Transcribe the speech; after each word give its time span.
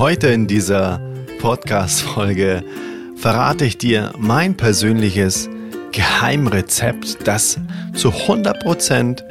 Heute 0.00 0.28
in 0.28 0.46
dieser 0.46 0.98
Podcast-Folge 1.40 2.64
verrate 3.16 3.66
ich 3.66 3.76
dir 3.76 4.14
mein 4.16 4.56
persönliches 4.56 5.50
Geheimrezept, 5.92 7.18
das 7.28 7.58
zu 7.94 8.08
100% 8.08 9.22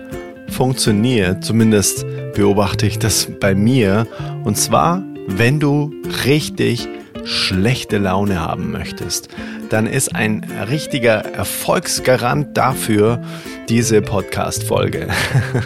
funktioniert. 0.51 1.43
Zumindest 1.43 2.05
beobachte 2.35 2.85
ich 2.85 2.99
das 2.99 3.29
bei 3.39 3.55
mir. 3.55 4.05
Und 4.43 4.59
zwar, 4.59 5.01
wenn 5.25 5.59
du 5.59 5.91
richtig 6.27 6.87
schlechte 7.23 7.97
Laune 7.97 8.39
haben 8.39 8.71
möchtest, 8.71 9.29
dann 9.71 9.87
ist 9.87 10.15
ein 10.15 10.45
richtiger 10.69 11.25
Erfolgsgarant 11.33 12.55
dafür 12.55 13.23
diese 13.69 14.03
Podcast-Folge. 14.03 15.07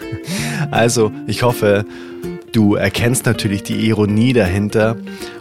also, 0.72 1.12
ich 1.28 1.44
hoffe, 1.44 1.86
du 2.54 2.76
erkennst 2.76 3.26
natürlich 3.26 3.64
die 3.64 3.88
Ironie 3.88 4.32
dahinter. 4.32 4.96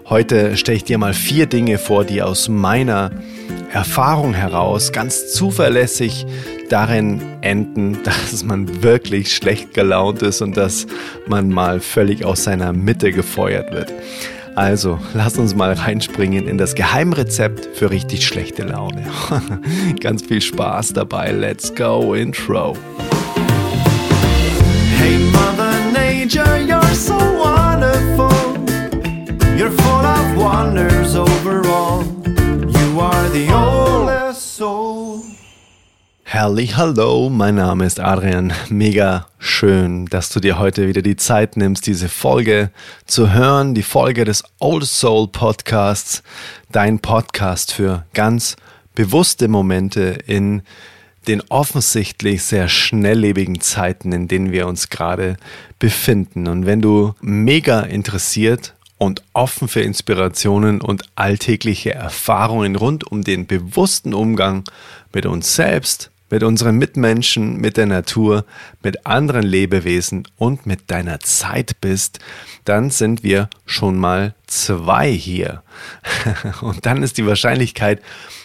Heute 0.09 0.57
stelle 0.57 0.77
ich 0.77 0.84
dir 0.84 0.98
mal 0.98 1.15
vier 1.15 1.47
Dinge 1.47 1.79
vor, 1.79 2.05
die 2.05 2.23
aus 2.23 2.48
meiner 2.48 3.11
Erfahrung 3.73 4.34
heraus 4.34 4.93
ganz 4.93 5.33
zuverlässig 5.33 6.27
darin 6.69 7.20
enden, 7.43 7.98
dass 8.05 8.43
man 8.45 8.83
wirklich 8.83 9.34
schlecht 9.34 9.75
gelaunt 9.75 10.23
ist 10.23 10.43
und 10.43 10.56
dass 10.56 10.87
man 11.27 11.51
mal 11.51 11.80
völlig 11.80 12.25
aus 12.25 12.45
seiner 12.45 12.73
Mitte 12.73 13.12
gefeuert 13.12 13.73
wird. 13.73 13.92
Also, 14.55 14.98
lass 15.15 15.39
uns 15.39 15.55
mal 15.55 15.73
reinspringen 15.73 16.47
in 16.47 16.59
das 16.59 16.75
Geheimrezept 16.75 17.70
für 17.75 17.91
richtig 17.91 18.27
schlechte 18.27 18.65
Laune. 18.65 19.06
Ganz 20.01 20.23
viel 20.23 20.42
Spaß 20.42 20.92
dabei. 20.92 21.33
Let's 21.33 21.75
go, 21.75 22.12
Intro. 22.12 22.77
Hey 24.98 25.19
Mother 25.33 25.62
Nature, 26.23 26.61
you're 26.61 26.95
so 26.95 27.17
wonderful. 27.17 28.31
You're 29.57 29.73
full 29.73 30.07
of 30.07 30.37
wonders 30.37 31.17
overall. 31.17 32.05
You 32.25 33.01
are 33.01 33.29
the 33.31 33.53
oldest 33.53 34.55
soul. 34.55 35.25
Halli, 36.27 36.69
hallo, 36.69 37.29
mein 37.29 37.56
Name 37.56 37.84
ist 37.84 37.98
Adrian. 37.98 38.53
Mega 38.69 39.27
schön, 39.41 40.06
dass 40.06 40.29
du 40.29 40.39
dir 40.39 40.61
heute 40.61 40.87
wieder 40.87 41.03
die 41.03 41.17
Zeit 41.17 41.56
nimmst, 41.56 41.89
diese 41.89 42.09
Folge 42.09 42.70
zu 43.05 43.33
hören, 43.33 43.75
die 43.75 43.83
Folge 43.83 44.25
des 44.25 44.45
Old 44.61 44.84
Soul 44.84 45.27
Podcasts, 45.27 46.23
dein 46.70 47.01
Podcast 47.01 47.73
für 47.73 48.05
ganz 48.14 48.55
bewusste 48.95 49.48
Momente 49.48 50.19
in 50.29 50.62
den 51.28 51.42
offensichtlich 51.48 52.42
sehr 52.42 52.69
schnelllebigen 52.69 53.61
Zeiten, 53.61 54.12
in 54.12 54.28
denen 54.28 54.53
wir 54.53 54.67
uns 54.67 54.89
gerade 54.89 55.37
befinden. 55.79 56.48
Und 56.48 56.67
wenn 56.67 56.81
du 56.81 57.14
mega 57.20 57.81
interessiert 57.81 58.75
und 58.98 59.23
offen 59.33 59.69
für 59.69 59.81
Inspirationen 59.81 60.81
und 60.81 61.05
alltägliche 61.14 61.95
Erfahrungen 61.95 62.77
rund 62.77 63.11
um 63.11 63.25
den 63.25 63.47
bewussten 63.47 64.14
Umgang 64.14 64.64
mit 65.12 65.27
uns 65.27 65.55
selbst, 65.55 66.11
mit 66.33 66.42
unseren 66.45 66.79
Mitmenschen, 66.79 67.59
mit 67.59 67.77
der 67.77 67.84
Natur, 67.84 68.47
mit 68.83 69.05
anderen 69.05 69.42
Lebewesen 69.42 70.27
und 70.39 70.64
mit 70.64 70.91
deiner 70.91 71.20
Zeit 71.20 71.81
bist, 71.83 72.20
dann 72.64 72.89
sind 72.89 73.23
wir 73.23 73.51
schon 73.67 73.98
mal 73.98 74.34
zwei 74.47 75.11
hier. 75.11 75.62
und 76.62 76.86
dann 76.86 77.03
ist 77.03 77.19
die 77.19 77.27
Wahrscheinlichkeit 77.27 78.01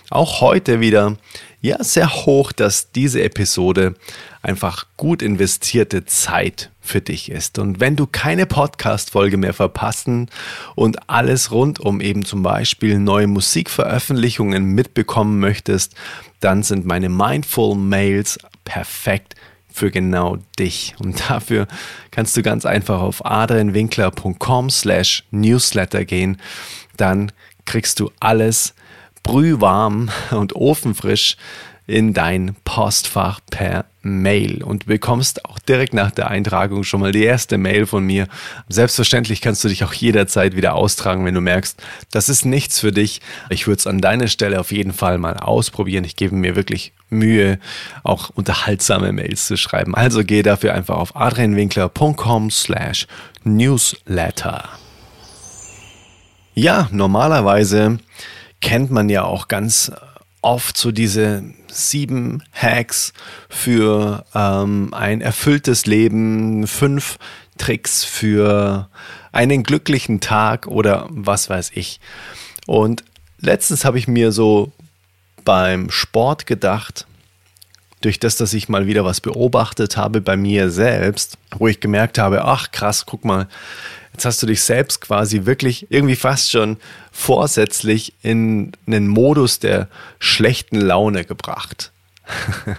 auch 0.09 0.41
heute 0.41 0.81
wieder 0.81 1.15
ja 1.61 1.83
sehr 1.83 2.13
hoch, 2.13 2.51
dass 2.51 2.91
diese 2.91 3.21
Episode 3.23 3.95
einfach 4.41 4.85
gut 4.95 5.21
investierte 5.21 6.05
Zeit 6.05 6.71
für 6.79 7.01
dich 7.01 7.29
ist. 7.29 7.59
Und 7.59 7.79
wenn 7.79 7.95
du 7.95 8.07
keine 8.07 8.45
Podcast-Folge 8.45 9.37
mehr 9.37 9.53
verpassen 9.53 10.29
und 10.75 11.09
alles 11.09 11.51
rund 11.51 11.79
um 11.79 11.99
eben 11.99 12.23
zum 12.23 12.43
Beispiel 12.43 12.99
neue 12.99 13.27
Musikveröffentlichungen 13.27 14.63
mitbekommen 14.73 15.39
möchtest, 15.39 15.95
dann 16.39 16.63
sind 16.63 16.85
meine 16.85 17.09
Mindful 17.09 17.75
Mails 17.75 18.37
perfekt 18.63 19.35
für 19.67 19.91
genau 19.91 20.37
dich. 20.57 20.95
Und 20.99 21.29
dafür 21.29 21.67
kannst 22.11 22.37
du 22.37 22.41
ganz 22.41 22.65
einfach 22.65 23.01
auf 23.01 23.25
adrianwinkler.com 23.25 24.69
slash 24.69 25.23
newsletter 25.31 26.05
gehen. 26.05 26.37
Dann 26.95 27.31
kriegst 27.65 27.99
du 27.99 28.11
alles 28.19 28.73
brühwarm 29.27 30.09
und 30.31 30.55
ofenfrisch 30.55 31.35
in 31.85 32.13
dein 32.13 32.55
Postfach 32.65 33.39
per 33.49 33.85
Mail 34.01 34.63
und 34.63 34.85
bekommst 34.85 35.45
auch 35.45 35.59
direkt 35.59 35.93
nach 35.93 36.11
der 36.11 36.29
Eintragung 36.29 36.83
schon 36.83 37.01
mal 37.01 37.11
die 37.11 37.23
erste 37.23 37.57
Mail 37.57 37.85
von 37.85 38.05
mir. 38.05 38.27
Selbstverständlich 38.69 39.41
kannst 39.41 39.63
du 39.63 39.67
dich 39.67 39.83
auch 39.83 39.93
jederzeit 39.93 40.55
wieder 40.55 40.75
austragen, 40.75 41.25
wenn 41.25 41.33
du 41.33 41.41
merkst, 41.41 41.81
das 42.11 42.29
ist 42.29 42.45
nichts 42.45 42.79
für 42.79 42.91
dich. 42.91 43.21
Ich 43.49 43.67
würde 43.67 43.79
es 43.79 43.87
an 43.87 43.99
deiner 43.99 44.27
Stelle 44.27 44.59
auf 44.59 44.71
jeden 44.71 44.93
Fall 44.93 45.17
mal 45.17 45.37
ausprobieren. 45.37 46.05
Ich 46.05 46.15
gebe 46.15 46.35
mir 46.35 46.55
wirklich 46.55 46.93
Mühe, 47.09 47.59
auch 48.03 48.29
unterhaltsame 48.29 49.11
Mails 49.11 49.47
zu 49.47 49.57
schreiben. 49.57 49.95
Also 49.95 50.23
geh 50.23 50.41
dafür 50.41 50.73
einfach 50.73 50.95
auf 50.95 51.15
adrianwinkler.com 51.15 52.51
slash 52.51 53.07
newsletter. 53.43 54.69
Ja, 56.53 56.87
normalerweise 56.91 57.99
kennt 58.61 58.91
man 58.91 59.09
ja 59.09 59.23
auch 59.23 59.47
ganz 59.47 59.91
oft 60.41 60.77
so 60.77 60.91
diese 60.91 61.43
sieben 61.71 62.43
Hacks 62.53 63.13
für 63.49 64.25
ähm, 64.33 64.93
ein 64.93 65.21
erfülltes 65.21 65.85
Leben, 65.85 66.67
fünf 66.67 67.17
Tricks 67.57 68.03
für 68.03 68.89
einen 69.31 69.63
glücklichen 69.63 70.19
Tag 70.19 70.67
oder 70.67 71.07
was 71.09 71.49
weiß 71.49 71.71
ich. 71.73 71.99
Und 72.65 73.03
letztens 73.39 73.85
habe 73.85 73.99
ich 73.99 74.07
mir 74.07 74.31
so 74.31 74.71
beim 75.43 75.89
Sport 75.89 76.45
gedacht, 76.45 77.07
durch 78.01 78.19
das, 78.19 78.35
dass 78.35 78.53
ich 78.53 78.69
mal 78.69 78.85
wieder 78.85 79.05
was 79.05 79.21
beobachtet 79.21 79.97
habe 79.97 80.21
bei 80.21 80.37
mir 80.37 80.69
selbst, 80.69 81.37
wo 81.57 81.67
ich 81.67 81.79
gemerkt 81.79 82.19
habe, 82.19 82.45
ach 82.45 82.71
krass, 82.71 83.05
guck 83.05 83.25
mal, 83.25 83.47
Jetzt 84.17 84.25
hast 84.25 84.41
du 84.41 84.47
dich 84.47 84.63
selbst 84.63 84.99
quasi 84.99 85.45
wirklich 85.45 85.91
irgendwie 85.91 86.15
fast 86.15 86.49
schon 86.49 86.77
vorsätzlich 87.11 88.15
in 88.23 88.71
einen 88.87 89.07
Modus 89.07 89.59
der 89.59 89.89
schlechten 90.17 90.81
Laune 90.81 91.23
gebracht. 91.23 91.91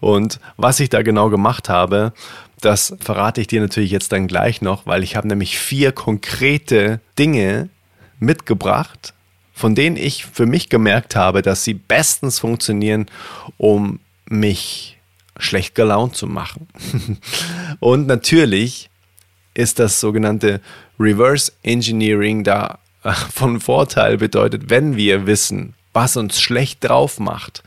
Und 0.00 0.40
was 0.56 0.80
ich 0.80 0.88
da 0.88 1.02
genau 1.02 1.28
gemacht 1.28 1.68
habe, 1.68 2.14
das 2.62 2.96
verrate 2.98 3.42
ich 3.42 3.46
dir 3.46 3.60
natürlich 3.60 3.90
jetzt 3.90 4.10
dann 4.10 4.26
gleich 4.26 4.62
noch, 4.62 4.86
weil 4.86 5.02
ich 5.02 5.16
habe 5.16 5.28
nämlich 5.28 5.58
vier 5.58 5.92
konkrete 5.92 7.00
Dinge 7.18 7.68
mitgebracht, 8.18 9.12
von 9.52 9.74
denen 9.74 9.98
ich 9.98 10.24
für 10.24 10.46
mich 10.46 10.70
gemerkt 10.70 11.14
habe, 11.14 11.42
dass 11.42 11.62
sie 11.62 11.74
bestens 11.74 12.38
funktionieren, 12.38 13.04
um 13.58 14.00
mich 14.24 14.96
schlecht 15.38 15.74
gelaunt 15.74 16.16
zu 16.16 16.26
machen. 16.26 16.68
Und 17.80 18.06
natürlich 18.06 18.88
ist 19.56 19.78
das 19.78 20.00
sogenannte 20.00 20.60
Reverse 20.98 21.52
Engineering 21.62 22.44
da 22.44 22.78
äh, 23.02 23.12
von 23.12 23.60
Vorteil 23.60 24.18
bedeutet, 24.18 24.70
wenn 24.70 24.96
wir 24.96 25.26
wissen, 25.26 25.74
was 25.92 26.16
uns 26.16 26.40
schlecht 26.40 26.84
drauf 26.84 27.18
macht, 27.18 27.62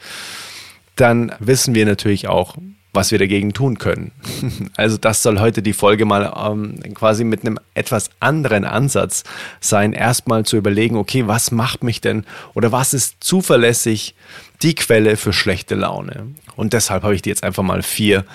dann 0.96 1.32
wissen 1.40 1.74
wir 1.74 1.86
natürlich 1.86 2.28
auch, 2.28 2.56
was 2.94 3.12
wir 3.12 3.20
dagegen 3.20 3.54
tun 3.54 3.78
können. 3.78 4.12
Also 4.76 4.98
das 4.98 5.24
soll 5.24 5.40
heute 5.40 5.62
die 5.62 5.74
Folge 5.74 6.06
mal 6.06 6.34
ähm, 6.38 6.80
quasi 6.94 7.24
mit 7.24 7.42
einem 7.42 7.60
etwas 7.74 8.10
anderen 8.20 8.66
Ansatz 8.66 9.24
sein, 9.60 9.94
erstmal 9.94 10.46
zu 10.46 10.58
überlegen, 10.58 10.96
okay, 10.96 11.28
was 11.28 11.52
macht 11.52 11.84
mich 11.84 12.02
denn 12.02 12.26
oder 12.54 12.72
was 12.72 12.94
ist 12.94 13.18
zuverlässig 13.20 14.16
die 14.62 14.76
Quelle 14.76 15.18
für 15.18 15.34
schlechte 15.34 15.76
Laune? 15.76 16.28
Und 16.56 16.74
deshalb 16.74 17.04
habe 17.04 17.16
ich 17.16 17.22
dir 17.22 17.30
jetzt 17.30 17.44
einfach 17.44 17.64
mal 17.64 17.84
vier 17.84 18.26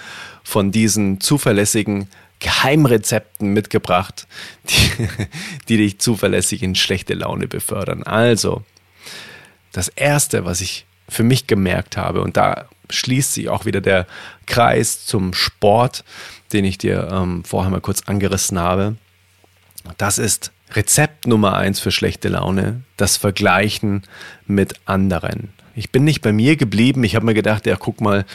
von 0.43 0.71
diesen 0.71 1.21
zuverlässigen 1.21 2.09
Geheimrezepten 2.44 3.55
mitgebracht, 3.55 4.27
die, 4.69 5.09
die 5.69 5.77
dich 5.78 5.99
zuverlässig 5.99 6.63
in 6.63 6.74
schlechte 6.74 7.15
Laune 7.15 7.48
befördern. 7.48 8.03
Also, 8.03 8.63
das 9.72 9.89
Erste, 9.89 10.45
was 10.45 10.60
ich 10.60 10.84
für 11.09 11.22
mich 11.22 11.47
gemerkt 11.47 11.97
habe, 11.97 12.21
und 12.21 12.36
da 12.36 12.69
schließt 12.91 13.33
sich 13.33 13.48
auch 13.48 13.65
wieder 13.65 13.80
der 13.80 14.07
Kreis 14.45 15.07
zum 15.07 15.33
Sport, 15.33 16.04
den 16.53 16.66
ich 16.66 16.77
dir 16.77 17.09
ähm, 17.10 17.45
vorher 17.45 17.71
mal 17.71 17.80
kurz 17.80 18.03
angerissen 18.03 18.59
habe. 18.59 18.97
Das 19.97 20.19
ist 20.19 20.53
Rezept 20.72 21.27
Nummer 21.27 21.57
eins 21.57 21.80
für 21.80 21.92
schlechte 21.92 22.28
Laune, 22.28 22.83
das 22.98 23.16
Vergleichen 23.16 24.03
mit 24.47 24.74
anderen. 24.84 25.54
Ich 25.74 25.91
bin 25.91 26.04
nicht 26.04 26.21
bei 26.21 26.33
mir 26.33 26.57
geblieben. 26.57 27.04
Ich 27.04 27.16
habe 27.16 27.24
mir 27.24 27.34
gedacht, 27.34 27.65
ja, 27.65 27.77
guck 27.77 28.03
mal, 28.03 28.27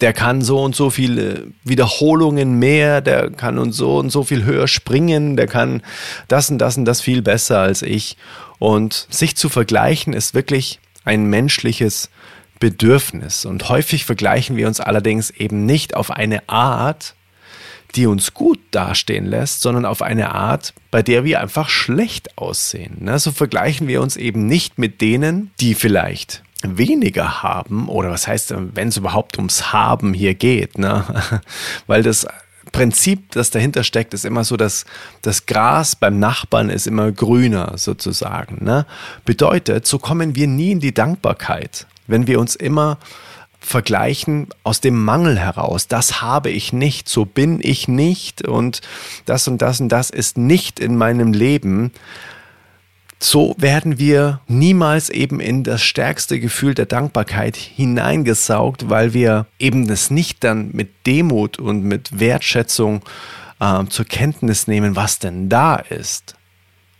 der 0.00 0.12
kann 0.12 0.42
so 0.42 0.62
und 0.62 0.76
so 0.76 0.90
viele 0.90 1.48
Wiederholungen 1.64 2.58
mehr, 2.58 3.00
der 3.00 3.30
kann 3.30 3.58
und 3.58 3.72
so 3.72 3.98
und 3.98 4.10
so 4.10 4.22
viel 4.22 4.44
höher 4.44 4.68
springen, 4.68 5.36
der 5.36 5.46
kann 5.46 5.82
das 6.28 6.50
und 6.50 6.58
das 6.58 6.76
und 6.76 6.84
das 6.84 7.00
viel 7.00 7.22
besser 7.22 7.58
als 7.58 7.82
ich. 7.82 8.16
Und 8.58 9.06
sich 9.10 9.36
zu 9.36 9.48
vergleichen 9.48 10.12
ist 10.12 10.34
wirklich 10.34 10.80
ein 11.04 11.24
menschliches 11.24 12.10
Bedürfnis. 12.60 13.44
Und 13.44 13.68
häufig 13.68 14.04
vergleichen 14.04 14.56
wir 14.56 14.66
uns 14.68 14.80
allerdings 14.80 15.30
eben 15.30 15.66
nicht 15.66 15.94
auf 15.94 16.10
eine 16.10 16.48
Art, 16.48 17.14
die 17.94 18.06
uns 18.06 18.34
gut 18.34 18.60
dastehen 18.70 19.26
lässt, 19.26 19.62
sondern 19.62 19.84
auf 19.84 20.02
eine 20.02 20.34
Art, 20.34 20.74
bei 20.90 21.02
der 21.02 21.24
wir 21.24 21.40
einfach 21.40 21.68
schlecht 21.68 22.36
aussehen. 22.36 23.10
So 23.18 23.32
vergleichen 23.32 23.88
wir 23.88 24.02
uns 24.02 24.16
eben 24.16 24.46
nicht 24.46 24.78
mit 24.78 25.00
denen, 25.00 25.50
die 25.60 25.74
vielleicht 25.74 26.42
weniger 26.64 27.42
haben 27.42 27.88
oder 27.88 28.10
was 28.10 28.26
heißt, 28.26 28.54
wenn 28.74 28.88
es 28.88 28.96
überhaupt 28.96 29.36
ums 29.36 29.72
Haben 29.72 30.12
hier 30.12 30.34
geht, 30.34 30.78
ne? 30.78 31.04
weil 31.86 32.02
das 32.02 32.26
Prinzip, 32.72 33.30
das 33.32 33.50
dahinter 33.50 33.84
steckt, 33.84 34.14
ist 34.14 34.24
immer 34.24 34.44
so, 34.44 34.56
dass 34.56 34.84
das 35.22 35.46
Gras 35.46 35.96
beim 35.96 36.18
Nachbarn 36.18 36.70
ist 36.70 36.86
immer 36.86 37.10
grüner 37.12 37.78
sozusagen. 37.78 38.64
Ne? 38.64 38.86
Bedeutet, 39.24 39.86
so 39.86 39.98
kommen 39.98 40.34
wir 40.34 40.46
nie 40.46 40.72
in 40.72 40.80
die 40.80 40.92
Dankbarkeit, 40.92 41.86
wenn 42.06 42.26
wir 42.26 42.38
uns 42.38 42.54
immer 42.54 42.98
vergleichen 43.60 44.48
aus 44.62 44.80
dem 44.80 45.02
Mangel 45.02 45.38
heraus. 45.38 45.88
Das 45.88 46.20
habe 46.22 46.50
ich 46.50 46.72
nicht, 46.72 47.08
so 47.08 47.24
bin 47.24 47.60
ich 47.62 47.88
nicht 47.88 48.46
und 48.46 48.80
das 49.26 49.48
und 49.48 49.62
das 49.62 49.80
und 49.80 49.88
das 49.88 50.10
ist 50.10 50.38
nicht 50.38 50.78
in 50.78 50.96
meinem 50.96 51.32
Leben. 51.32 51.92
So 53.20 53.56
werden 53.58 53.98
wir 53.98 54.40
niemals 54.46 55.10
eben 55.10 55.40
in 55.40 55.64
das 55.64 55.82
stärkste 55.82 56.38
Gefühl 56.38 56.74
der 56.74 56.86
Dankbarkeit 56.86 57.56
hineingesaugt, 57.56 58.88
weil 58.88 59.12
wir 59.12 59.46
eben 59.58 59.88
das 59.88 60.10
nicht 60.10 60.44
dann 60.44 60.70
mit 60.72 61.06
Demut 61.06 61.58
und 61.58 61.82
mit 61.82 62.20
Wertschätzung 62.20 63.02
äh, 63.58 63.84
zur 63.86 64.04
Kenntnis 64.04 64.68
nehmen, 64.68 64.94
was 64.94 65.18
denn 65.18 65.48
da 65.48 65.76
ist. 65.76 66.36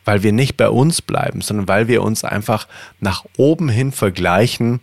Weil 0.04 0.24
wir 0.24 0.32
nicht 0.32 0.56
bei 0.56 0.68
uns 0.68 1.02
bleiben, 1.02 1.40
sondern 1.40 1.68
weil 1.68 1.86
wir 1.86 2.02
uns 2.02 2.24
einfach 2.24 2.66
nach 2.98 3.24
oben 3.36 3.68
hin 3.68 3.92
vergleichen 3.92 4.80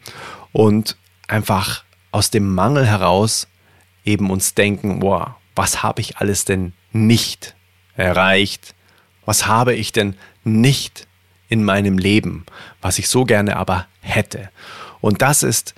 und 0.54 0.96
einfach 1.28 1.84
aus 2.12 2.30
dem 2.30 2.54
Mangel 2.56 2.86
heraus 2.86 3.48
eben 4.06 4.30
uns 4.30 4.54
denken, 4.54 5.02
boah, 5.02 5.36
was 5.54 5.84
habe 5.84 6.00
ich 6.00 6.18
alles 6.18 6.46
denn 6.46 6.72
nicht 6.94 7.56
erreicht? 7.98 8.74
Was 9.26 9.48
habe 9.48 9.74
ich 9.74 9.92
denn 9.92 10.16
nicht 10.46 11.08
in 11.56 11.64
meinem 11.64 11.98
Leben, 11.98 12.46
was 12.82 13.00
ich 13.00 13.08
so 13.08 13.24
gerne 13.24 13.56
aber 13.56 13.88
hätte? 14.02 14.50
Und 15.00 15.22
das 15.22 15.42
ist 15.42 15.74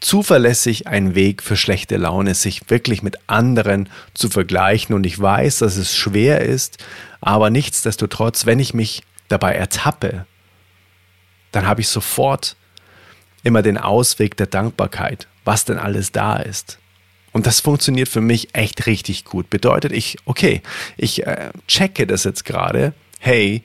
zuverlässig 0.00 0.88
ein 0.88 1.14
Weg 1.14 1.44
für 1.44 1.56
schlechte 1.56 1.96
Laune, 1.96 2.34
sich 2.34 2.68
wirklich 2.68 3.04
mit 3.04 3.18
anderen 3.28 3.88
zu 4.14 4.28
vergleichen. 4.28 4.96
Und 4.96 5.06
ich 5.06 5.18
weiß, 5.18 5.58
dass 5.58 5.76
es 5.76 5.96
schwer 5.96 6.40
ist, 6.40 6.84
aber 7.20 7.50
nichtsdestotrotz, 7.50 8.46
wenn 8.46 8.58
ich 8.58 8.74
mich 8.74 9.04
dabei 9.28 9.54
ertappe, 9.54 10.26
dann 11.52 11.66
habe 11.68 11.82
ich 11.82 11.88
sofort 11.88 12.56
immer 13.44 13.62
den 13.62 13.78
Ausweg 13.78 14.36
der 14.36 14.46
Dankbarkeit, 14.48 15.28
was 15.44 15.64
denn 15.64 15.78
alles 15.78 16.10
da 16.10 16.36
ist. 16.36 16.78
Und 17.30 17.46
das 17.46 17.60
funktioniert 17.60 18.08
für 18.08 18.20
mich 18.20 18.54
echt 18.54 18.86
richtig 18.86 19.24
gut. 19.24 19.50
Bedeutet 19.50 19.92
ich, 19.92 20.18
okay, 20.24 20.62
ich 20.96 21.26
äh, 21.26 21.50
checke 21.68 22.06
das 22.06 22.24
jetzt 22.24 22.44
gerade. 22.44 22.92
Hey, 23.20 23.62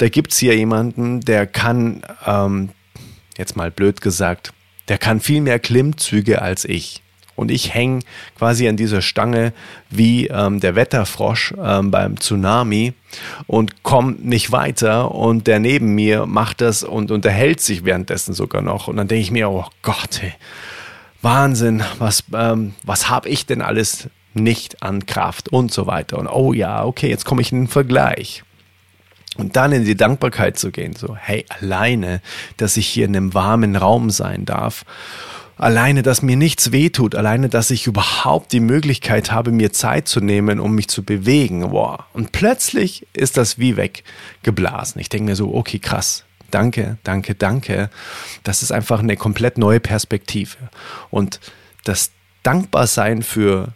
da 0.00 0.08
gibt 0.08 0.32
es 0.32 0.38
hier 0.38 0.56
jemanden, 0.56 1.20
der 1.20 1.46
kann, 1.46 2.02
ähm, 2.26 2.70
jetzt 3.36 3.54
mal 3.54 3.70
blöd 3.70 4.00
gesagt, 4.00 4.52
der 4.88 4.96
kann 4.96 5.20
viel 5.20 5.42
mehr 5.42 5.58
Klimmzüge 5.58 6.40
als 6.40 6.64
ich. 6.64 7.02
Und 7.36 7.50
ich 7.50 7.74
hänge 7.74 8.00
quasi 8.36 8.66
an 8.66 8.76
dieser 8.76 9.02
Stange 9.02 9.52
wie 9.88 10.26
ähm, 10.26 10.60
der 10.60 10.74
Wetterfrosch 10.74 11.54
ähm, 11.62 11.90
beim 11.90 12.18
Tsunami 12.18 12.94
und 13.46 13.82
komme 13.82 14.12
nicht 14.20 14.52
weiter. 14.52 15.14
Und 15.14 15.46
der 15.46 15.58
neben 15.58 15.94
mir 15.94 16.26
macht 16.26 16.62
das 16.62 16.82
und 16.82 17.10
unterhält 17.10 17.60
sich 17.60 17.84
währenddessen 17.84 18.32
sogar 18.32 18.62
noch. 18.62 18.88
Und 18.88 18.96
dann 18.96 19.08
denke 19.08 19.22
ich 19.22 19.30
mir, 19.30 19.50
oh 19.50 19.66
Gott, 19.82 20.22
ey, 20.22 20.32
Wahnsinn, 21.22 21.82
was, 21.98 22.24
ähm, 22.34 22.74
was 22.84 23.10
habe 23.10 23.28
ich 23.28 23.44
denn 23.44 23.60
alles 23.60 24.08
nicht 24.32 24.82
an 24.82 25.04
Kraft 25.04 25.50
und 25.50 25.72
so 25.72 25.86
weiter? 25.86 26.18
Und 26.18 26.26
oh 26.26 26.54
ja, 26.54 26.84
okay, 26.84 27.08
jetzt 27.08 27.26
komme 27.26 27.42
ich 27.42 27.52
in 27.52 27.62
den 27.62 27.68
Vergleich. 27.68 28.44
Und 29.36 29.56
dann 29.56 29.72
in 29.72 29.84
die 29.84 29.96
Dankbarkeit 29.96 30.58
zu 30.58 30.70
gehen, 30.70 30.94
so, 30.96 31.16
hey, 31.16 31.44
alleine, 31.48 32.20
dass 32.56 32.76
ich 32.76 32.86
hier 32.86 33.04
in 33.04 33.16
einem 33.16 33.32
warmen 33.32 33.76
Raum 33.76 34.10
sein 34.10 34.44
darf 34.44 34.84
Alleine, 35.60 36.02
dass 36.02 36.22
mir 36.22 36.38
nichts 36.38 36.72
wehtut, 36.72 37.14
alleine, 37.14 37.50
dass 37.50 37.70
ich 37.70 37.86
überhaupt 37.86 38.52
die 38.52 38.60
Möglichkeit 38.60 39.30
habe, 39.30 39.52
mir 39.52 39.74
Zeit 39.74 40.08
zu 40.08 40.20
nehmen, 40.20 40.58
um 40.58 40.74
mich 40.74 40.88
zu 40.88 41.02
bewegen. 41.02 41.70
Wow. 41.70 41.98
Und 42.14 42.32
plötzlich 42.32 43.06
ist 43.12 43.36
das 43.36 43.58
wie 43.58 43.76
weggeblasen. 43.76 45.02
Ich 45.02 45.10
denke 45.10 45.26
mir 45.26 45.36
so, 45.36 45.54
okay, 45.54 45.78
krass. 45.78 46.24
Danke, 46.50 46.96
danke, 47.04 47.34
danke. 47.34 47.90
Das 48.42 48.62
ist 48.62 48.72
einfach 48.72 49.00
eine 49.00 49.18
komplett 49.18 49.58
neue 49.58 49.80
Perspektive. 49.80 50.56
Und 51.10 51.40
das 51.84 52.10
Dankbarsein 52.42 53.22
für 53.22 53.74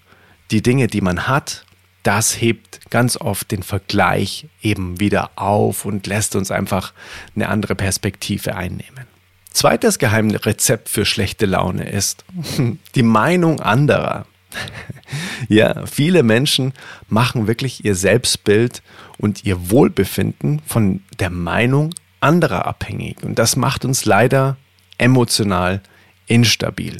die 0.50 0.62
Dinge, 0.62 0.86
die 0.86 1.02
man 1.02 1.28
hat, 1.28 1.66
das 2.04 2.40
hebt 2.40 2.90
ganz 2.90 3.16
oft 3.16 3.50
den 3.50 3.62
Vergleich 3.62 4.46
eben 4.62 5.00
wieder 5.00 5.30
auf 5.36 5.84
und 5.84 6.06
lässt 6.06 6.36
uns 6.36 6.50
einfach 6.50 6.92
eine 7.34 7.48
andere 7.48 7.74
Perspektive 7.74 8.54
einnehmen. 8.54 9.06
Zweites 9.50 9.98
Geheimrezept 9.98 10.88
für 10.88 11.04
schlechte 11.04 11.46
Laune 11.46 11.88
ist 11.88 12.24
die 12.94 13.02
Meinung 13.02 13.60
anderer. 13.60 14.26
ja, 15.48 15.86
viele 15.86 16.22
Menschen 16.22 16.74
machen 17.08 17.46
wirklich 17.46 17.84
ihr 17.84 17.94
Selbstbild 17.94 18.82
und 19.18 19.44
ihr 19.44 19.70
Wohlbefinden 19.70 20.60
von 20.66 21.02
der 21.18 21.30
Meinung 21.30 21.94
anderer 22.20 22.66
abhängig. 22.66 23.22
Und 23.22 23.38
das 23.38 23.56
macht 23.56 23.84
uns 23.84 24.04
leider 24.04 24.56
emotional 24.98 25.80
instabil. 26.26 26.98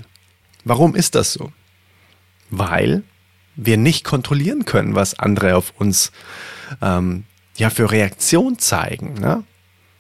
Warum 0.65 0.95
ist 0.95 1.15
das 1.15 1.33
so? 1.33 1.53
Weil 2.51 3.03
wir 3.57 3.77
nicht 3.77 4.05
kontrollieren 4.05 4.65
können, 4.65 4.95
was 4.95 5.19
andere 5.19 5.57
auf 5.57 5.73
uns 5.79 6.13
ähm, 6.83 7.25
ja 7.57 7.71
für 7.71 7.91
Reaktion 7.91 8.59
zeigen. 8.59 9.15
Ne? 9.15 9.45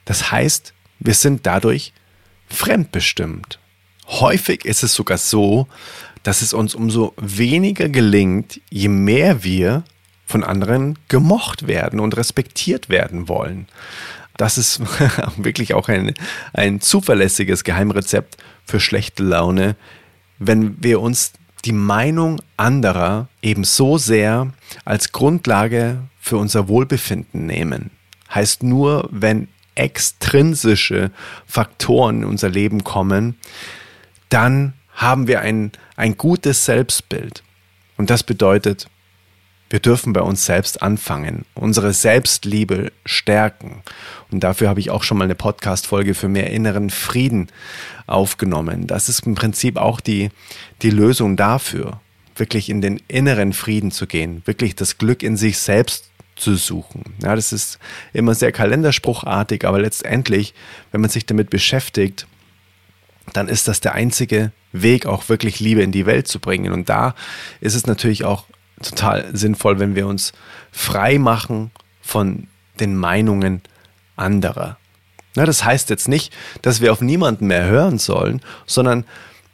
Das 0.04 0.30
heißt, 0.30 0.74
wir 0.98 1.14
sind 1.14 1.46
dadurch 1.46 1.92
fremdbestimmt. 2.48 3.58
Häufig 4.06 4.64
ist 4.64 4.82
es 4.82 4.94
sogar 4.94 5.18
so, 5.18 5.66
dass 6.22 6.42
es 6.42 6.52
uns 6.52 6.74
umso 6.74 7.14
weniger 7.16 7.88
gelingt, 7.88 8.60
je 8.70 8.88
mehr 8.88 9.44
wir 9.44 9.84
von 10.26 10.42
anderen 10.42 10.98
gemocht 11.08 11.66
werden 11.66 12.00
und 12.00 12.16
respektiert 12.16 12.88
werden 12.88 13.28
wollen. 13.28 13.68
Das 14.36 14.58
ist 14.58 14.80
wirklich 15.36 15.74
auch 15.74 15.88
ein, 15.88 16.14
ein 16.52 16.80
zuverlässiges 16.80 17.62
Geheimrezept 17.64 18.38
für 18.64 18.80
schlechte 18.80 19.22
Laune, 19.22 19.76
wenn 20.38 20.82
wir 20.82 21.00
uns 21.00 21.32
die 21.64 21.72
Meinung 21.72 22.40
anderer 22.56 23.28
eben 23.42 23.64
so 23.64 23.98
sehr 23.98 24.52
als 24.84 25.12
Grundlage 25.12 25.98
für 26.20 26.36
unser 26.36 26.68
Wohlbefinden 26.68 27.46
nehmen. 27.46 27.90
Heißt 28.34 28.62
nur, 28.62 29.08
wenn 29.10 29.48
extrinsische 29.74 31.10
Faktoren 31.46 32.18
in 32.18 32.24
unser 32.24 32.48
Leben 32.48 32.84
kommen, 32.84 33.36
dann 34.28 34.74
haben 34.92 35.26
wir 35.26 35.40
ein, 35.40 35.72
ein 35.96 36.16
gutes 36.16 36.64
Selbstbild. 36.64 37.42
Und 37.96 38.10
das 38.10 38.22
bedeutet, 38.22 38.88
wir 39.74 39.80
dürfen 39.80 40.12
bei 40.12 40.20
uns 40.20 40.46
selbst 40.46 40.82
anfangen, 40.82 41.46
unsere 41.54 41.92
Selbstliebe 41.92 42.92
stärken. 43.04 43.82
Und 44.30 44.44
dafür 44.44 44.68
habe 44.68 44.78
ich 44.78 44.90
auch 44.90 45.02
schon 45.02 45.18
mal 45.18 45.24
eine 45.24 45.34
Podcast-Folge 45.34 46.14
für 46.14 46.28
mehr 46.28 46.50
inneren 46.50 46.90
Frieden 46.90 47.48
aufgenommen. 48.06 48.86
Das 48.86 49.08
ist 49.08 49.26
im 49.26 49.34
Prinzip 49.34 49.76
auch 49.76 49.98
die, 49.98 50.30
die 50.82 50.90
Lösung 50.90 51.36
dafür, 51.36 51.98
wirklich 52.36 52.68
in 52.70 52.82
den 52.82 53.02
inneren 53.08 53.52
Frieden 53.52 53.90
zu 53.90 54.06
gehen, 54.06 54.42
wirklich 54.44 54.76
das 54.76 54.96
Glück 54.96 55.24
in 55.24 55.36
sich 55.36 55.58
selbst 55.58 56.08
zu 56.36 56.54
suchen. 56.54 57.02
Ja, 57.20 57.34
das 57.34 57.52
ist 57.52 57.80
immer 58.12 58.36
sehr 58.36 58.52
kalenderspruchartig, 58.52 59.64
aber 59.64 59.80
letztendlich, 59.80 60.54
wenn 60.92 61.00
man 61.00 61.10
sich 61.10 61.26
damit 61.26 61.50
beschäftigt, 61.50 62.28
dann 63.32 63.48
ist 63.48 63.66
das 63.66 63.80
der 63.80 63.94
einzige 63.94 64.52
Weg, 64.70 65.06
auch 65.06 65.28
wirklich 65.28 65.58
Liebe 65.58 65.82
in 65.82 65.90
die 65.90 66.06
Welt 66.06 66.28
zu 66.28 66.38
bringen. 66.38 66.72
Und 66.72 66.88
da 66.88 67.16
ist 67.60 67.74
es 67.74 67.88
natürlich 67.88 68.24
auch 68.24 68.44
total 68.84 69.36
sinnvoll, 69.36 69.78
wenn 69.78 69.94
wir 69.94 70.06
uns 70.06 70.32
frei 70.72 71.18
machen 71.18 71.70
von 72.02 72.48
den 72.80 72.96
Meinungen 72.96 73.62
anderer. 74.16 74.76
Na, 75.34 75.44
das 75.46 75.64
heißt 75.64 75.90
jetzt 75.90 76.08
nicht, 76.08 76.32
dass 76.62 76.80
wir 76.80 76.92
auf 76.92 77.00
niemanden 77.00 77.46
mehr 77.46 77.64
hören 77.64 77.98
sollen, 77.98 78.40
sondern 78.66 79.04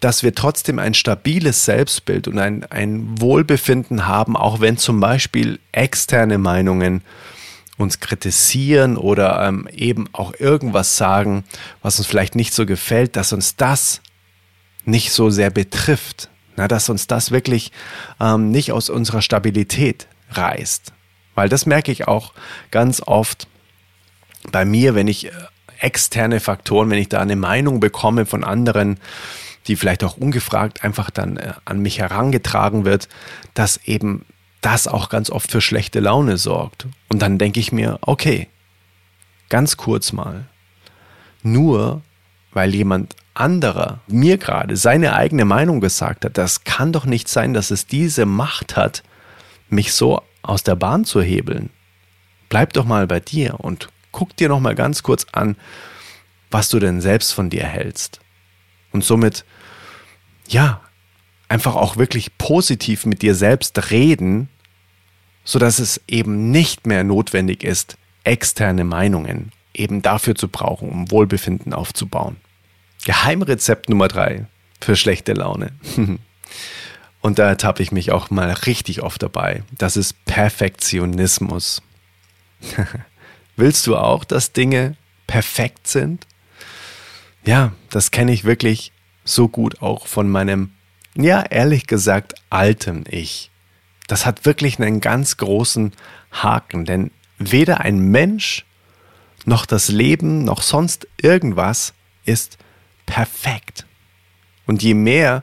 dass 0.00 0.22
wir 0.22 0.34
trotzdem 0.34 0.78
ein 0.78 0.94
stabiles 0.94 1.64
Selbstbild 1.64 2.26
und 2.26 2.38
ein, 2.38 2.64
ein 2.64 3.20
Wohlbefinden 3.20 4.06
haben, 4.06 4.36
auch 4.36 4.60
wenn 4.60 4.78
zum 4.78 5.00
Beispiel 5.00 5.58
externe 5.72 6.38
Meinungen 6.38 7.02
uns 7.76 8.00
kritisieren 8.00 8.96
oder 8.96 9.46
ähm, 9.46 9.68
eben 9.72 10.06
auch 10.12 10.34
irgendwas 10.38 10.96
sagen, 10.96 11.44
was 11.82 11.98
uns 11.98 12.06
vielleicht 12.06 12.34
nicht 12.34 12.52
so 12.52 12.66
gefällt, 12.66 13.16
dass 13.16 13.32
uns 13.32 13.56
das 13.56 14.00
nicht 14.84 15.12
so 15.12 15.30
sehr 15.30 15.50
betrifft, 15.50 16.28
na, 16.60 16.68
dass 16.68 16.90
uns 16.90 17.06
das 17.06 17.30
wirklich 17.30 17.72
ähm, 18.20 18.50
nicht 18.50 18.70
aus 18.70 18.90
unserer 18.90 19.22
Stabilität 19.22 20.06
reißt. 20.32 20.92
Weil 21.34 21.48
das 21.48 21.64
merke 21.64 21.90
ich 21.90 22.06
auch 22.06 22.34
ganz 22.70 23.00
oft 23.00 23.48
bei 24.52 24.66
mir, 24.66 24.94
wenn 24.94 25.08
ich 25.08 25.28
äh, 25.28 25.30
externe 25.78 26.38
Faktoren, 26.38 26.90
wenn 26.90 26.98
ich 26.98 27.08
da 27.08 27.18
eine 27.18 27.36
Meinung 27.36 27.80
bekomme 27.80 28.26
von 28.26 28.44
anderen, 28.44 29.00
die 29.68 29.76
vielleicht 29.76 30.04
auch 30.04 30.18
ungefragt 30.18 30.84
einfach 30.84 31.08
dann 31.08 31.38
äh, 31.38 31.54
an 31.64 31.80
mich 31.80 31.98
herangetragen 31.98 32.84
wird, 32.84 33.08
dass 33.54 33.78
eben 33.86 34.26
das 34.60 34.86
auch 34.86 35.08
ganz 35.08 35.30
oft 35.30 35.50
für 35.50 35.62
schlechte 35.62 36.00
Laune 36.00 36.36
sorgt. 36.36 36.88
Und 37.08 37.22
dann 37.22 37.38
denke 37.38 37.58
ich 37.58 37.72
mir, 37.72 37.98
okay, 38.02 38.48
ganz 39.48 39.78
kurz 39.78 40.12
mal, 40.12 40.44
nur 41.42 42.02
weil 42.52 42.74
jemand 42.74 43.16
anderer 43.34 44.00
mir 44.06 44.38
gerade 44.38 44.76
seine 44.76 45.14
eigene 45.14 45.44
Meinung 45.44 45.80
gesagt 45.80 46.24
hat, 46.24 46.36
das 46.36 46.64
kann 46.64 46.92
doch 46.92 47.06
nicht 47.06 47.28
sein, 47.28 47.54
dass 47.54 47.70
es 47.70 47.86
diese 47.86 48.26
Macht 48.26 48.76
hat, 48.76 49.02
mich 49.68 49.92
so 49.92 50.22
aus 50.42 50.62
der 50.62 50.74
Bahn 50.74 51.04
zu 51.04 51.22
hebeln. 51.22 51.70
Bleib 52.48 52.72
doch 52.72 52.84
mal 52.84 53.06
bei 53.06 53.20
dir 53.20 53.60
und 53.60 53.88
guck 54.12 54.36
dir 54.36 54.48
noch 54.48 54.60
mal 54.60 54.74
ganz 54.74 55.02
kurz 55.02 55.26
an, 55.32 55.56
was 56.50 56.68
du 56.68 56.80
denn 56.80 57.00
selbst 57.00 57.32
von 57.32 57.50
dir 57.50 57.64
hältst. 57.64 58.20
Und 58.92 59.04
somit, 59.04 59.44
ja, 60.48 60.80
einfach 61.48 61.76
auch 61.76 61.96
wirklich 61.96 62.36
positiv 62.36 63.06
mit 63.06 63.22
dir 63.22 63.36
selbst 63.36 63.90
reden, 63.92 64.48
sodass 65.44 65.78
es 65.78 66.00
eben 66.08 66.50
nicht 66.50 66.86
mehr 66.86 67.04
notwendig 67.04 67.62
ist, 67.62 67.96
externe 68.24 68.84
Meinungen 68.84 69.52
eben 69.74 70.02
dafür 70.02 70.34
zu 70.34 70.48
brauchen, 70.48 70.88
um 70.88 71.10
Wohlbefinden 71.10 71.72
aufzubauen. 71.72 72.36
Geheimrezept 73.04 73.88
Nummer 73.88 74.08
drei 74.08 74.46
für 74.80 74.96
schlechte 74.96 75.32
Laune. 75.32 75.72
Und 77.22 77.38
da 77.38 77.48
ertappe 77.48 77.82
ich 77.82 77.92
mich 77.92 78.12
auch 78.12 78.30
mal 78.30 78.50
richtig 78.50 79.02
oft 79.02 79.22
dabei. 79.22 79.62
Das 79.76 79.96
ist 79.96 80.24
Perfektionismus. 80.24 81.82
Willst 83.56 83.86
du 83.86 83.96
auch, 83.96 84.24
dass 84.24 84.52
Dinge 84.52 84.96
perfekt 85.26 85.86
sind? 85.86 86.26
Ja, 87.44 87.72
das 87.90 88.10
kenne 88.10 88.32
ich 88.32 88.44
wirklich 88.44 88.92
so 89.24 89.48
gut 89.48 89.82
auch 89.82 90.06
von 90.06 90.28
meinem, 90.30 90.72
ja, 91.14 91.42
ehrlich 91.42 91.86
gesagt, 91.86 92.34
alten 92.48 93.04
Ich. 93.08 93.50
Das 94.06 94.26
hat 94.26 94.44
wirklich 94.44 94.80
einen 94.80 95.00
ganz 95.00 95.36
großen 95.36 95.92
Haken, 96.32 96.84
denn 96.84 97.10
weder 97.38 97.80
ein 97.80 97.98
Mensch 97.98 98.64
noch 99.46 99.66
das 99.66 99.88
Leben 99.88 100.44
noch 100.44 100.62
sonst 100.62 101.06
irgendwas 101.20 101.94
ist 102.24 102.58
perfekt. 103.06 103.86
Und 104.66 104.82
je 104.82 104.94
mehr 104.94 105.42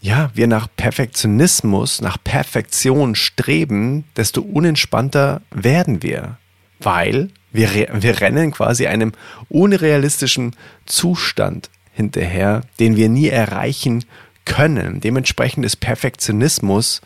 ja, 0.00 0.30
wir 0.34 0.46
nach 0.46 0.68
Perfektionismus, 0.76 2.00
nach 2.00 2.16
Perfektion 2.22 3.14
streben, 3.14 4.04
desto 4.16 4.40
unentspannter 4.40 5.42
werden 5.50 6.02
wir, 6.02 6.38
weil 6.80 7.28
wir, 7.52 7.88
wir 7.92 8.20
rennen 8.20 8.50
quasi 8.50 8.86
einem 8.86 9.12
unrealistischen 9.48 10.56
Zustand 10.86 11.68
hinterher, 11.92 12.62
den 12.78 12.96
wir 12.96 13.08
nie 13.08 13.28
erreichen 13.28 14.04
können. 14.46 15.00
Dementsprechend 15.00 15.66
ist 15.66 15.76
Perfektionismus 15.76 17.02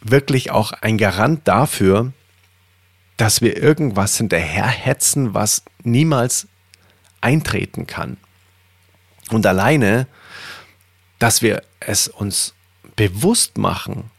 wirklich 0.00 0.50
auch 0.50 0.72
ein 0.72 0.96
Garant 0.96 1.48
dafür, 1.48 2.12
dass 3.20 3.42
wir 3.42 3.62
irgendwas 3.62 4.16
hinterherhetzen, 4.16 5.34
was 5.34 5.62
niemals 5.82 6.48
eintreten 7.20 7.86
kann. 7.86 8.16
Und 9.28 9.44
alleine, 9.44 10.06
dass 11.18 11.42
wir 11.42 11.62
es 11.80 12.08
uns 12.08 12.54
bewusst 12.96 13.58
machen, 13.58 14.10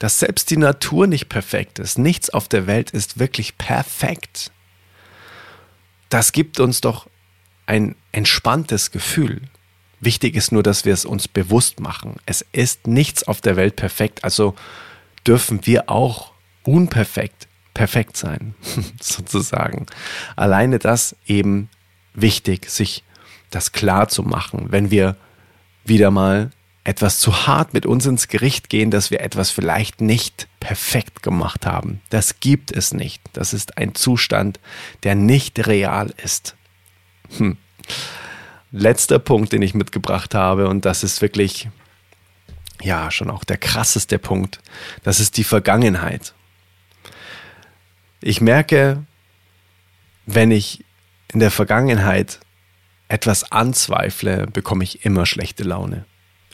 dass 0.00 0.18
selbst 0.18 0.50
die 0.50 0.56
Natur 0.56 1.06
nicht 1.06 1.28
perfekt 1.28 1.78
ist, 1.78 1.98
nichts 1.98 2.30
auf 2.30 2.48
der 2.48 2.66
Welt 2.66 2.90
ist 2.90 3.20
wirklich 3.20 3.58
perfekt, 3.58 4.50
das 6.08 6.32
gibt 6.32 6.58
uns 6.58 6.80
doch 6.80 7.06
ein 7.66 7.94
entspanntes 8.10 8.90
Gefühl. 8.90 9.42
Wichtig 10.00 10.34
ist 10.34 10.50
nur, 10.50 10.64
dass 10.64 10.84
wir 10.84 10.94
es 10.94 11.04
uns 11.04 11.28
bewusst 11.28 11.78
machen. 11.78 12.16
Es 12.26 12.44
ist 12.50 12.88
nichts 12.88 13.22
auf 13.22 13.40
der 13.40 13.54
Welt 13.54 13.76
perfekt, 13.76 14.24
also 14.24 14.56
dürfen 15.24 15.64
wir 15.64 15.88
auch 15.88 16.32
unperfekt 16.64 17.47
perfekt 17.78 18.16
sein, 18.16 18.56
sozusagen. 19.00 19.86
Alleine 20.34 20.80
das 20.80 21.14
eben 21.28 21.70
wichtig, 22.12 22.68
sich 22.68 23.04
das 23.50 23.70
klar 23.70 24.08
zu 24.08 24.24
machen, 24.24 24.66
wenn 24.70 24.90
wir 24.90 25.14
wieder 25.84 26.10
mal 26.10 26.50
etwas 26.82 27.20
zu 27.20 27.46
hart 27.46 27.74
mit 27.74 27.86
uns 27.86 28.04
ins 28.04 28.26
Gericht 28.26 28.68
gehen, 28.68 28.90
dass 28.90 29.12
wir 29.12 29.20
etwas 29.20 29.52
vielleicht 29.52 30.00
nicht 30.00 30.48
perfekt 30.58 31.22
gemacht 31.22 31.66
haben. 31.66 32.00
Das 32.10 32.40
gibt 32.40 32.72
es 32.72 32.92
nicht. 32.92 33.22
Das 33.32 33.54
ist 33.54 33.78
ein 33.78 33.94
Zustand, 33.94 34.58
der 35.04 35.14
nicht 35.14 35.68
real 35.68 36.12
ist. 36.20 36.56
Hm. 37.36 37.58
Letzter 38.72 39.20
Punkt, 39.20 39.52
den 39.52 39.62
ich 39.62 39.74
mitgebracht 39.74 40.34
habe, 40.34 40.66
und 40.66 40.84
das 40.84 41.04
ist 41.04 41.22
wirklich, 41.22 41.68
ja, 42.82 43.12
schon 43.12 43.30
auch 43.30 43.44
der 43.44 43.56
krasseste 43.56 44.18
Punkt, 44.18 44.58
das 45.04 45.20
ist 45.20 45.36
die 45.36 45.44
Vergangenheit. 45.44 46.34
Ich 48.20 48.40
merke, 48.40 49.04
wenn 50.26 50.50
ich 50.50 50.84
in 51.32 51.40
der 51.40 51.50
Vergangenheit 51.50 52.40
etwas 53.08 53.50
anzweifle, 53.50 54.46
bekomme 54.46 54.84
ich 54.84 55.04
immer 55.04 55.26
schlechte 55.26 55.64
Laune. 55.64 56.04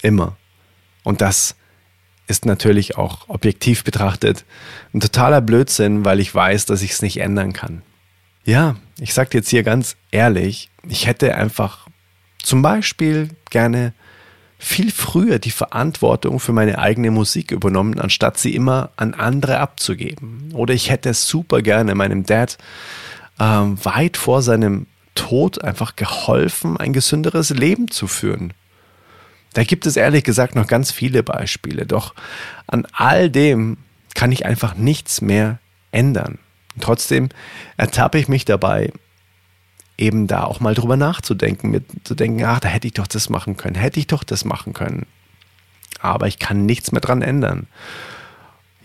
Immer. 0.03 0.37
Und 1.03 1.21
das 1.21 1.57
ist 2.27 2.47
natürlich 2.47 2.97
auch 2.97 3.29
objektiv 3.29 3.85
betrachtet 3.85 4.45
ein 4.95 5.01
totaler 5.01 5.41
Blödsinn, 5.41 6.05
weil 6.05 6.21
ich 6.21 6.35
weiß, 6.35 6.67
dass 6.67 6.83
ich 6.83 6.93
es 6.93 7.03
nicht 7.03 7.19
ändern 7.21 7.53
kann. 7.53 7.83
Ja, 8.45 8.77
ich 8.99 9.15
sage 9.15 9.31
jetzt 9.35 9.49
hier 9.49 9.63
ganz 9.63 9.97
ehrlich, 10.11 10.71
ich 10.87 11.07
hätte 11.07 11.35
einfach 11.35 11.87
zum 12.43 12.63
Beispiel 12.63 13.31
gerne 13.51 13.95
viel 14.65 14.91
früher 14.91 15.39
die 15.39 15.51
Verantwortung 15.51 16.41
für 16.41 16.53
meine 16.53 16.79
eigene 16.79 17.11
Musik 17.11 17.51
übernommen, 17.51 18.01
anstatt 18.01 18.39
sie 18.39 18.55
immer 18.55 18.91
an 18.97 19.15
andere 19.15 19.59
abzugeben. 19.59 20.51
Oder 20.55 20.75
ich 20.75 20.91
hätte 20.91 21.13
super 21.13 21.61
gerne 21.61 21.95
meinem 21.95 22.25
Dad 22.25 22.57
ähm, 23.39 23.79
weit 23.85 24.17
vor 24.17 24.43
seinem 24.43 24.87
Tod 25.15 25.63
einfach 25.63 25.97
geholfen, 25.97 26.77
ein 26.77 26.93
gesünderes 26.93 27.51
Leben 27.51 27.91
zu 27.91 28.07
führen. 28.07 28.53
Da 29.53 29.65
gibt 29.65 29.87
es 29.87 29.97
ehrlich 29.97 30.25
gesagt 30.25 30.57
noch 30.57 30.67
ganz 30.67 30.91
viele 30.91 31.23
Beispiele, 31.23 31.87
doch 31.87 32.15
an 32.67 32.87
all 32.93 33.31
dem 33.31 33.77
kann 34.15 34.33
ich 34.33 34.47
einfach 34.47 34.75
nichts 34.77 35.21
mehr 35.21 35.59
ändern. 35.93 36.39
Trotzdem 36.81 37.29
ertappe 37.77 38.19
ich 38.19 38.29
mich 38.29 38.45
dabei, 38.45 38.93
eben 39.97 40.27
da 40.27 40.45
auch 40.45 40.61
mal 40.61 40.75
drüber 40.75 40.97
nachzudenken, 40.97 41.71
mit 41.71 41.85
zu 42.05 42.15
denken, 42.15 42.45
ach, 42.45 42.61
da 42.61 42.69
hätte 42.69 42.87
ich 42.87 42.95
doch 42.95 43.07
das 43.07 43.29
machen 43.29 43.57
können, 43.57 43.77
hätte 43.77 44.01
ich 44.01 44.07
doch 44.07 44.25
das 44.25 44.45
machen 44.45 44.73
können. 44.73 45.07
Aber 46.01 46.27
ich 46.27 46.39
kann 46.39 46.67
nichts 46.67 46.93
mehr 46.93 47.01
dran 47.01 47.23
ändern. 47.23 47.67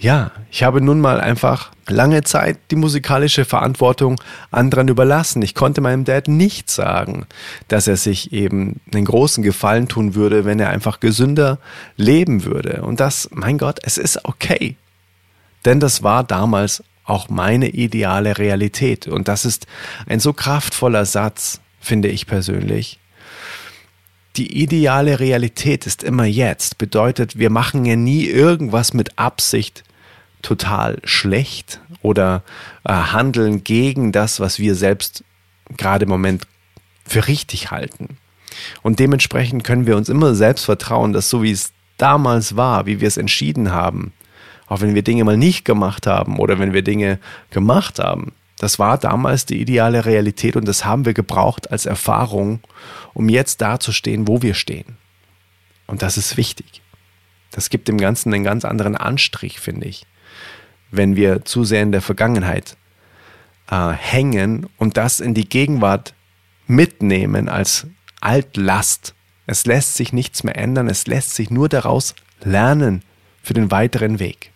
Ja, 0.02 0.32
ich 0.50 0.64
habe 0.64 0.80
nun 0.80 1.02
mal 1.02 1.20
einfach 1.20 1.72
lange 1.86 2.24
Zeit 2.24 2.58
die 2.72 2.78
musikalische 2.78 3.44
Verantwortung 3.44 4.22
anderen 4.50 4.88
überlassen. 4.88 5.42
Ich 5.42 5.56
konnte 5.56 5.82
meinem 5.82 6.06
Dad 6.06 6.30
nicht 6.30 6.70
sagen, 6.70 7.26
dass 7.68 7.86
er 7.86 7.98
sich 7.98 8.32
eben 8.32 8.80
einen 8.94 9.04
großen 9.04 9.44
Gefallen 9.44 9.90
tun 9.90 10.16
würde, 10.16 10.46
wenn 10.46 10.58
er 10.62 10.70
einfach 10.70 11.02
gesünder 11.02 11.60
leben 11.98 12.46
würde. 12.46 12.84
Und 12.84 13.02
das, 13.02 13.28
mein 13.34 13.58
Gott, 13.58 13.80
es 13.84 13.98
ist 13.98 14.24
okay. 14.24 14.78
Denn 15.66 15.82
das 15.82 16.02
war 16.02 16.24
damals 16.24 16.82
auch 17.10 17.30
meine 17.30 17.70
ideale 17.70 18.38
Realität. 18.38 19.08
Und 19.08 19.28
das 19.28 19.46
ist 19.46 19.68
ein 20.06 20.20
so 20.20 20.34
kraftvoller 20.34 21.06
Satz, 21.06 21.62
finde 21.80 22.08
ich 22.08 22.28
persönlich. 22.28 23.00
Die 24.36 24.62
ideale 24.62 25.20
Realität 25.20 25.86
ist 25.86 26.04
immer 26.04 26.26
jetzt, 26.26 26.78
bedeutet, 26.78 27.38
wir 27.38 27.50
machen 27.50 27.86
ja 27.86 27.96
nie 27.96 28.26
irgendwas 28.26 28.94
mit 28.94 29.18
Absicht 29.18 29.84
total 30.42 31.00
schlecht 31.04 31.82
oder 32.02 32.44
äh, 32.86 32.94
handeln 32.94 33.64
gegen 33.64 34.12
das, 34.12 34.40
was 34.40 34.60
wir 34.60 34.76
selbst 34.76 35.24
gerade 35.78 36.04
im 36.04 36.10
Moment 36.10 36.48
für 37.06 37.28
richtig 37.28 37.72
halten. 37.72 38.18
Und 38.82 39.00
dementsprechend 39.00 39.64
können 39.64 39.88
wir 39.88 39.98
uns 39.98 40.10
immer 40.10 40.36
selbst 40.36 40.66
vertrauen, 40.66 41.14
dass 41.14 41.30
so 41.30 41.44
wie 41.44 41.52
es 41.52 41.72
damals 41.98 42.56
war, 42.56 42.86
wie 42.86 43.02
wir 43.02 43.08
es 43.08 43.18
entschieden 43.18 43.72
haben, 43.72 44.14
auch 44.70 44.82
wenn 44.82 44.96
wir 44.96 45.02
Dinge 45.02 45.26
mal 45.26 45.38
nicht 45.38 45.66
gemacht 45.66 46.08
haben 46.08 46.40
oder 46.40 46.60
wenn 46.60 46.74
wir 46.74 46.82
Dinge 46.82 47.20
gemacht 47.50 48.00
haben, 48.00 48.32
das 48.60 48.80
war 48.80 48.98
damals 48.98 49.46
die 49.46 49.60
ideale 49.60 50.06
Realität 50.06 50.56
und 50.56 50.68
das 50.68 50.86
haben 50.86 51.06
wir 51.06 51.14
gebraucht 51.14 51.72
als 51.72 51.86
Erfahrung, 51.86 52.62
um 53.14 53.30
jetzt 53.30 53.62
dazustehen, 53.62 54.28
wo 54.28 54.42
wir 54.42 54.54
stehen. 54.54 54.98
Und 55.88 56.02
das 56.02 56.18
ist 56.18 56.38
wichtig. 56.38 56.82
Das 57.52 57.70
gibt 57.70 57.88
dem 57.88 57.98
Ganzen 57.98 58.34
einen 58.34 58.44
ganz 58.44 58.64
anderen 58.64 58.96
Anstrich, 58.96 59.60
finde 59.60 59.88
ich 59.88 60.06
wenn 60.92 61.16
wir 61.16 61.46
zu 61.46 61.64
sehr 61.64 61.84
in 61.84 61.92
der 61.92 62.02
Vergangenheit 62.02 62.78
äh, 63.70 63.90
hängen 63.90 64.68
und 64.78 64.98
das 64.98 65.20
in 65.20 65.34
die 65.34 65.48
Gegenwart 65.48 66.14
mitnehmen 66.68 67.50
als 67.50 67.88
Altlast. 68.22 69.14
Es 69.46 69.66
lässt 69.66 69.96
sich 69.96 70.14
nichts 70.14 70.44
mehr 70.44 70.58
ändern, 70.58 70.88
es 70.88 71.08
lässt 71.08 71.36
sich 71.36 71.50
nur 71.50 71.70
daraus 71.70 72.16
lernen 72.44 73.04
für 73.42 73.54
den 73.54 73.72
weiteren 73.72 74.20
Weg. 74.20 74.52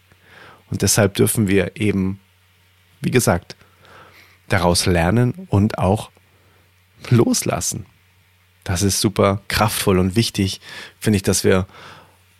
Und 0.74 0.82
deshalb 0.82 1.14
dürfen 1.14 1.48
wir 1.48 1.80
eben, 1.80 2.20
wie 3.00 3.12
gesagt, 3.12 3.56
daraus 4.50 4.88
lernen 4.88 5.46
und 5.50 5.78
auch 5.78 6.10
loslassen. 7.12 7.86
Das 8.64 8.82
ist 8.82 9.00
super 9.00 9.44
kraftvoll 9.50 10.00
und 10.00 10.16
wichtig, 10.16 10.62
finde 11.00 11.18
ich, 11.18 11.22
dass 11.22 11.44
wir 11.44 11.68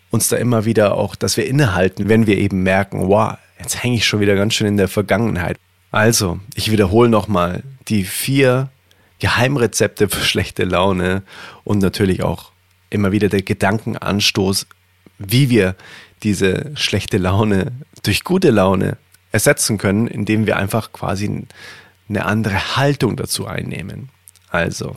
uns 0.10 0.30
da 0.30 0.38
immer 0.38 0.66
wieder 0.66 0.98
auch, 0.98 1.14
dass 1.14 1.38
wir 1.38 1.46
innehalten, 1.46 2.10
wenn 2.10 2.26
wir 2.26 2.40
eben 2.40 2.64
merken, 2.64 3.08
wow, 3.08 3.38
jetzt 3.60 3.84
hänge 3.84 3.98
ich 3.98 4.08
schon 4.08 4.20
wieder 4.20 4.34
ganz 4.34 4.56
schön 4.56 4.66
in 4.66 4.78
der 4.78 4.88
Vergangenheit. 4.88 5.60
Also, 5.92 6.40
ich 6.56 6.72
wiederhole 6.72 7.10
nochmal 7.10 7.62
die 7.88 8.04
vier 8.04 8.72
Geheimrezepte 9.20 10.10
für 10.10 10.26
schlechte 10.26 10.64
Laune 10.64 11.22
und 11.66 11.78
natürlich 11.84 12.24
auch 12.24 12.52
immer 12.90 13.12
wieder 13.12 13.30
der 13.30 13.44
Gedankenanstoß, 13.44 14.66
wie 15.20 15.52
wir 15.52 15.76
diese 16.24 16.72
schlechte 16.76 17.18
Laune 17.18 17.72
durch 18.04 18.24
gute 18.24 18.50
Laune 18.50 18.98
ersetzen 19.32 19.78
können, 19.78 20.08
indem 20.08 20.46
wir 20.46 20.58
einfach 20.58 20.92
quasi 20.92 21.46
eine 22.10 22.26
andere 22.26 22.76
Haltung 22.76 23.16
dazu 23.18 23.48
einnehmen. 23.48 24.10
Also, 24.50 24.96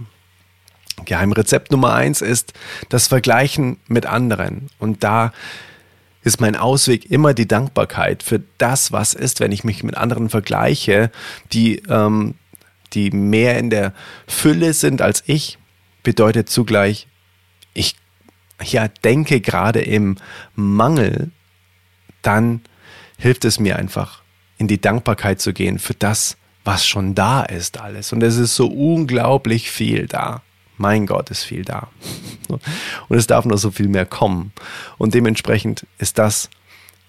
Geheimrezept 1.05 1.71
Nummer 1.71 1.95
eins 1.95 2.23
ist 2.23 2.53
das 2.89 3.09
Vergleichen 3.09 3.79
mit 3.87 4.07
anderen. 4.07 4.69
Und 4.79 5.05
da 5.05 5.33
ist 6.23 6.41
mein 6.41 6.57
Ausweg 6.57 7.11
immer 7.11 7.35
die 7.35 7.47
Dankbarkeit 7.47 8.23
für 8.23 8.43
das, 8.59 8.93
was 8.93 9.15
ist, 9.15 9.41
wenn 9.41 9.53
ich 9.53 9.65
mich 9.65 9.85
mit 9.85 9.97
anderen 9.97 10.29
vergleiche, 10.29 11.11
die, 11.53 11.77
ähm, 11.89 12.35
die 12.93 13.11
mehr 13.11 13.59
in 13.59 13.71
der 13.71 13.93
Fülle 14.27 14.73
sind 14.73 15.03
als 15.03 15.23
ich, 15.27 15.59
bedeutet 16.03 16.49
zugleich, 16.49 17.07
ich 17.07 17.16
ja, 18.63 18.89
denke 18.89 19.41
gerade 19.41 19.81
im 19.81 20.17
Mangel, 20.55 21.31
dann 22.23 22.63
hilft 23.19 23.45
es 23.45 23.61
mir 23.61 23.77
einfach, 23.77 24.23
in 24.59 24.69
die 24.69 24.81
Dankbarkeit 24.81 25.41
zu 25.41 25.53
gehen 25.53 25.79
für 25.79 25.95
das, 25.95 26.37
was 26.65 26.87
schon 26.87 27.15
da 27.15 27.43
ist 27.43 27.81
alles. 27.81 28.13
Und 28.13 28.23
es 28.23 28.37
ist 28.37 28.57
so 28.57 28.67
unglaublich 28.67 29.71
viel 29.71 30.07
da. 30.07 30.43
Mein 30.79 31.07
Gott, 31.07 31.31
ist 31.31 31.45
viel 31.45 31.65
da. 31.65 31.89
Und 33.09 33.17
es 33.17 33.27
darf 33.27 33.45
noch 33.45 33.57
so 33.57 33.71
viel 33.71 33.89
mehr 33.89 34.05
kommen. 34.05 34.53
Und 34.99 35.15
dementsprechend 35.15 35.87
ist 35.99 36.19
das 36.19 36.51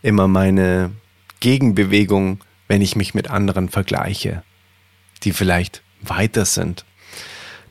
immer 0.01 0.27
meine 0.27 0.92
Gegenbewegung, 1.39 2.39
wenn 2.68 2.82
ich 2.82 2.96
mich 2.96 3.13
mit 3.13 3.30
anderen 3.30 3.70
vergleiche, 3.70 4.44
die 5.24 5.32
vielleicht 5.32 5.82
weiter 6.01 6.46
sind. 6.46 6.86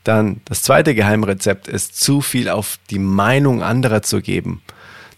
Dann 0.06 0.40
das 0.44 0.62
zweite 0.62 0.94
Geheimrezept 0.94 1.66
ist, 1.66 2.00
zu 2.00 2.20
viel 2.20 2.48
auf 2.48 2.78
die 2.90 3.00
Meinung 3.00 3.64
anderer 3.64 4.02
zu 4.02 4.20
geben. 4.20 4.62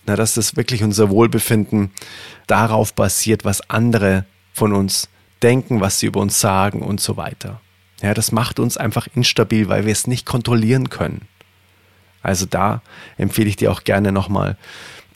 Na, 0.06 0.16
dass 0.16 0.32
das 0.32 0.56
wirklich 0.56 0.82
unser 0.82 1.10
Wohlbefinden 1.10 1.90
darauf 2.46 2.94
basiert, 2.94 3.44
was 3.44 3.68
andere 3.68 4.24
von 4.54 4.72
uns 4.72 5.10
denken, 5.42 5.82
was 5.82 6.00
sie 6.00 6.06
über 6.06 6.20
uns 6.20 6.40
sagen 6.40 6.80
und 6.80 7.02
so 7.02 7.18
weiter. 7.18 7.60
Ja, 8.00 8.14
das 8.14 8.32
macht 8.32 8.58
uns 8.58 8.78
einfach 8.78 9.08
instabil, 9.14 9.68
weil 9.68 9.84
wir 9.84 9.92
es 9.92 10.06
nicht 10.06 10.24
kontrollieren 10.24 10.88
können. 10.88 11.28
Also 12.22 12.46
da 12.46 12.80
empfehle 13.18 13.50
ich 13.50 13.56
dir 13.56 13.70
auch 13.70 13.84
gerne 13.84 14.10
nochmal 14.10 14.56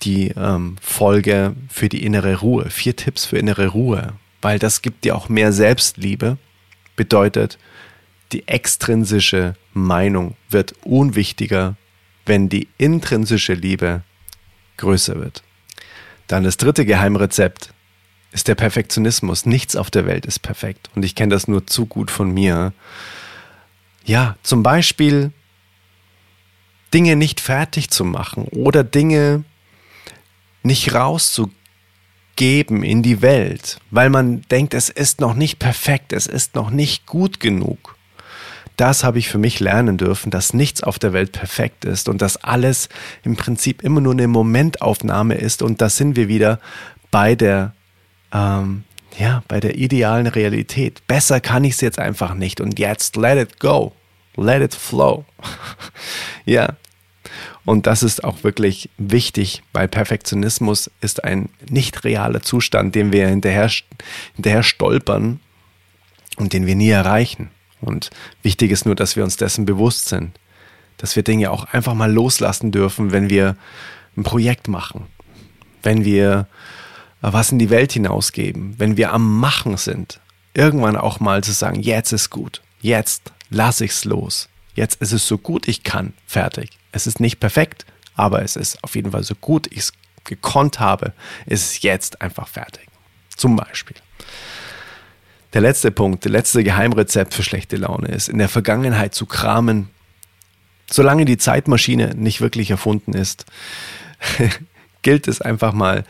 die 0.02 0.34
ähm, 0.36 0.76
Folge 0.82 1.56
für 1.70 1.88
die 1.88 2.04
innere 2.04 2.40
Ruhe. 2.40 2.68
Vier 2.68 2.94
Tipps 2.94 3.24
für 3.24 3.38
innere 3.38 3.68
Ruhe, 3.68 4.12
weil 4.42 4.58
das 4.58 4.82
gibt 4.82 5.04
dir 5.04 5.16
auch 5.16 5.30
mehr 5.30 5.50
Selbstliebe. 5.50 6.36
Bedeutet, 6.94 7.58
die 8.32 8.48
extrinsische 8.48 9.54
Meinung 9.72 10.36
wird 10.48 10.74
unwichtiger, 10.84 11.76
wenn 12.26 12.48
die 12.48 12.68
intrinsische 12.78 13.54
Liebe 13.54 14.02
größer 14.76 15.20
wird. 15.20 15.42
Dann 16.26 16.44
das 16.44 16.56
dritte 16.56 16.84
Geheimrezept 16.84 17.72
ist 18.32 18.48
der 18.48 18.54
Perfektionismus. 18.54 19.44
Nichts 19.46 19.76
auf 19.76 19.90
der 19.90 20.06
Welt 20.06 20.26
ist 20.26 20.40
perfekt. 20.40 20.90
Und 20.94 21.04
ich 21.04 21.14
kenne 21.14 21.34
das 21.34 21.48
nur 21.48 21.66
zu 21.66 21.86
gut 21.86 22.10
von 22.10 22.32
mir. 22.32 22.72
Ja, 24.04 24.36
zum 24.42 24.62
Beispiel 24.62 25.32
Dinge 26.92 27.16
nicht 27.16 27.40
fertig 27.40 27.90
zu 27.90 28.04
machen 28.04 28.44
oder 28.44 28.84
Dinge 28.84 29.44
nicht 30.62 30.94
rauszugeben 30.94 32.82
in 32.82 33.02
die 33.02 33.22
Welt, 33.22 33.78
weil 33.90 34.10
man 34.10 34.42
denkt, 34.50 34.74
es 34.74 34.88
ist 34.88 35.20
noch 35.20 35.34
nicht 35.34 35.58
perfekt, 35.58 36.12
es 36.12 36.26
ist 36.26 36.54
noch 36.54 36.70
nicht 36.70 37.06
gut 37.06 37.40
genug. 37.40 37.96
Das 38.76 39.04
habe 39.04 39.18
ich 39.18 39.28
für 39.28 39.38
mich 39.38 39.60
lernen 39.60 39.98
dürfen, 39.98 40.30
dass 40.30 40.54
nichts 40.54 40.82
auf 40.82 40.98
der 40.98 41.12
Welt 41.12 41.32
perfekt 41.32 41.84
ist 41.84 42.08
und 42.08 42.22
dass 42.22 42.36
alles 42.38 42.88
im 43.22 43.36
Prinzip 43.36 43.82
immer 43.82 44.00
nur 44.00 44.12
eine 44.12 44.28
Momentaufnahme 44.28 45.34
ist 45.34 45.62
und 45.62 45.80
da 45.80 45.88
sind 45.88 46.16
wir 46.16 46.28
wieder 46.28 46.58
bei 47.10 47.34
der 47.34 47.74
ähm, 48.32 48.84
ja, 49.18 49.42
bei 49.48 49.60
der 49.60 49.76
idealen 49.76 50.26
Realität. 50.26 51.06
Besser 51.06 51.40
kann 51.40 51.64
ich 51.64 51.74
es 51.74 51.80
jetzt 51.80 51.98
einfach 51.98 52.34
nicht. 52.34 52.60
Und 52.60 52.78
jetzt 52.78 53.16
let 53.16 53.38
it 53.38 53.60
go. 53.60 53.92
Let 54.36 54.62
it 54.62 54.74
flow. 54.74 55.24
ja. 56.44 56.76
Und 57.64 57.86
das 57.86 58.02
ist 58.02 58.24
auch 58.24 58.42
wirklich 58.42 58.90
wichtig, 58.98 59.62
weil 59.72 59.86
Perfektionismus 59.86 60.90
ist 61.00 61.22
ein 61.22 61.48
nicht 61.68 62.04
realer 62.04 62.42
Zustand, 62.42 62.94
den 62.94 63.12
wir 63.12 63.28
hinterher, 63.28 63.70
hinterher 64.34 64.62
stolpern 64.62 65.40
und 66.36 66.52
den 66.52 66.66
wir 66.66 66.74
nie 66.74 66.90
erreichen. 66.90 67.50
Und 67.82 68.10
wichtig 68.42 68.70
ist 68.70 68.86
nur, 68.86 68.94
dass 68.94 69.16
wir 69.16 69.24
uns 69.24 69.36
dessen 69.36 69.66
bewusst 69.66 70.08
sind, 70.08 70.38
dass 70.96 71.16
wir 71.16 71.22
Dinge 71.22 71.50
auch 71.50 71.64
einfach 71.64 71.94
mal 71.94 72.10
loslassen 72.10 72.70
dürfen, 72.70 73.12
wenn 73.12 73.28
wir 73.28 73.56
ein 74.16 74.22
Projekt 74.22 74.68
machen, 74.68 75.06
wenn 75.82 76.04
wir 76.04 76.46
was 77.20 77.52
in 77.52 77.58
die 77.58 77.70
Welt 77.70 77.92
hinausgeben, 77.92 78.74
wenn 78.78 78.96
wir 78.96 79.12
am 79.12 79.38
Machen 79.38 79.76
sind, 79.76 80.20
irgendwann 80.54 80.96
auch 80.96 81.20
mal 81.20 81.42
zu 81.42 81.52
sagen, 81.52 81.80
jetzt 81.80 82.12
ist 82.12 82.30
gut, 82.30 82.62
jetzt 82.80 83.32
lasse 83.50 83.84
ich's 83.84 84.04
los, 84.04 84.48
jetzt 84.74 85.00
ist 85.02 85.12
es 85.12 85.26
so 85.26 85.38
gut 85.38 85.68
ich 85.68 85.82
kann, 85.82 86.14
fertig. 86.26 86.70
Es 86.92 87.06
ist 87.06 87.20
nicht 87.20 87.40
perfekt, 87.40 87.86
aber 88.14 88.42
es 88.42 88.56
ist 88.56 88.82
auf 88.84 88.94
jeden 88.94 89.12
Fall 89.12 89.22
so 89.22 89.34
gut 89.34 89.66
ich 89.70 89.78
es 89.78 89.92
gekonnt 90.24 90.78
habe, 90.78 91.12
ist 91.46 91.64
es 91.64 91.82
jetzt 91.82 92.20
einfach 92.20 92.48
fertig. 92.48 92.86
Zum 93.36 93.56
Beispiel. 93.56 93.96
Der 95.52 95.60
letzte 95.60 95.90
Punkt, 95.90 96.24
der 96.24 96.32
letzte 96.32 96.64
Geheimrezept 96.64 97.34
für 97.34 97.42
schlechte 97.42 97.76
Laune 97.76 98.08
ist, 98.08 98.28
in 98.28 98.38
der 98.38 98.48
Vergangenheit 98.48 99.14
zu 99.14 99.26
kramen, 99.26 99.90
solange 100.90 101.24
die 101.24 101.36
Zeitmaschine 101.36 102.14
nicht 102.14 102.40
wirklich 102.40 102.70
erfunden 102.70 103.12
ist, 103.12 103.44
gilt 105.02 105.28
es 105.28 105.40
einfach 105.40 105.72
mal, 105.72 106.04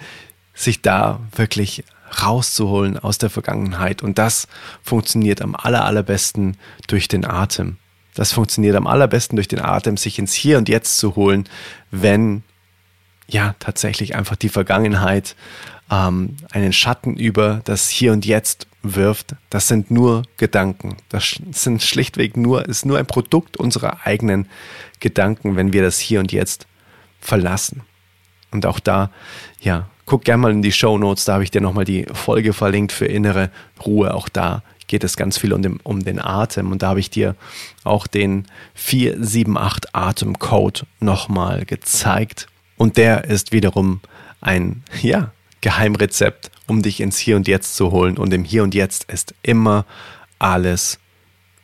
sich 0.54 0.82
da 0.82 1.20
wirklich 1.34 1.84
rauszuholen 2.22 2.98
aus 2.98 3.18
der 3.18 3.30
Vergangenheit. 3.30 4.02
Und 4.02 4.18
das 4.18 4.46
funktioniert 4.82 5.40
am 5.40 5.56
aller, 5.56 5.84
allerbesten 5.84 6.56
durch 6.86 7.08
den 7.08 7.24
Atem. 7.24 7.78
Das 8.14 8.32
funktioniert 8.32 8.76
am 8.76 8.86
allerbesten 8.86 9.36
durch 9.36 9.48
den 9.48 9.60
Atem, 9.60 9.96
sich 9.96 10.18
ins 10.18 10.34
Hier 10.34 10.58
und 10.58 10.68
Jetzt 10.68 10.98
zu 10.98 11.16
holen, 11.16 11.48
wenn 11.90 12.42
ja 13.26 13.54
tatsächlich 13.58 14.14
einfach 14.14 14.36
die 14.36 14.50
Vergangenheit 14.50 15.34
ähm, 15.90 16.36
einen 16.50 16.74
Schatten 16.74 17.16
über 17.16 17.62
das 17.64 17.88
Hier 17.88 18.12
und 18.12 18.26
Jetzt 18.26 18.66
wirft. 18.82 19.34
Das 19.50 19.68
sind 19.68 19.90
nur 19.90 20.22
Gedanken. 20.36 20.96
Das 21.08 21.40
sind 21.52 21.82
schlichtweg 21.82 22.36
nur, 22.36 22.66
ist 22.68 22.84
nur 22.84 22.98
ein 22.98 23.06
Produkt 23.06 23.56
unserer 23.56 24.04
eigenen 24.04 24.48
Gedanken, 25.00 25.56
wenn 25.56 25.72
wir 25.72 25.82
das 25.82 25.98
Hier 25.98 26.20
und 26.20 26.32
Jetzt 26.32 26.66
verlassen. 27.20 27.82
Und 28.50 28.66
auch 28.66 28.80
da, 28.80 29.10
ja, 29.60 29.88
guck 30.06 30.24
gerne 30.24 30.42
mal 30.42 30.52
in 30.52 30.62
die 30.62 30.72
Show 30.72 30.98
Notes, 30.98 31.24
da 31.24 31.34
habe 31.34 31.44
ich 31.44 31.50
dir 31.50 31.60
nochmal 31.60 31.84
die 31.84 32.06
Folge 32.12 32.52
verlinkt 32.52 32.92
für 32.92 33.06
innere 33.06 33.50
Ruhe. 33.84 34.14
Auch 34.14 34.28
da 34.28 34.62
geht 34.86 35.04
es 35.04 35.16
ganz 35.16 35.38
viel 35.38 35.52
um 35.52 35.62
den, 35.62 35.80
um 35.82 36.04
den 36.04 36.20
Atem. 36.20 36.70
Und 36.70 36.82
da 36.82 36.88
habe 36.88 37.00
ich 37.00 37.08
dir 37.08 37.34
auch 37.84 38.06
den 38.06 38.46
478 38.74 39.94
Atemcode 39.94 40.86
nochmal 41.00 41.64
gezeigt. 41.64 42.46
Und 42.76 42.96
der 42.96 43.24
ist 43.24 43.52
wiederum 43.52 44.00
ein, 44.40 44.82
ja, 45.00 45.30
Geheimrezept, 45.62 46.50
um 46.72 46.82
dich 46.82 47.00
ins 47.00 47.18
Hier 47.18 47.36
und 47.36 47.46
Jetzt 47.46 47.76
zu 47.76 47.92
holen. 47.92 48.16
Und 48.16 48.32
im 48.32 48.44
Hier 48.44 48.62
und 48.62 48.74
Jetzt 48.74 49.04
ist 49.04 49.34
immer 49.42 49.84
alles 50.38 50.98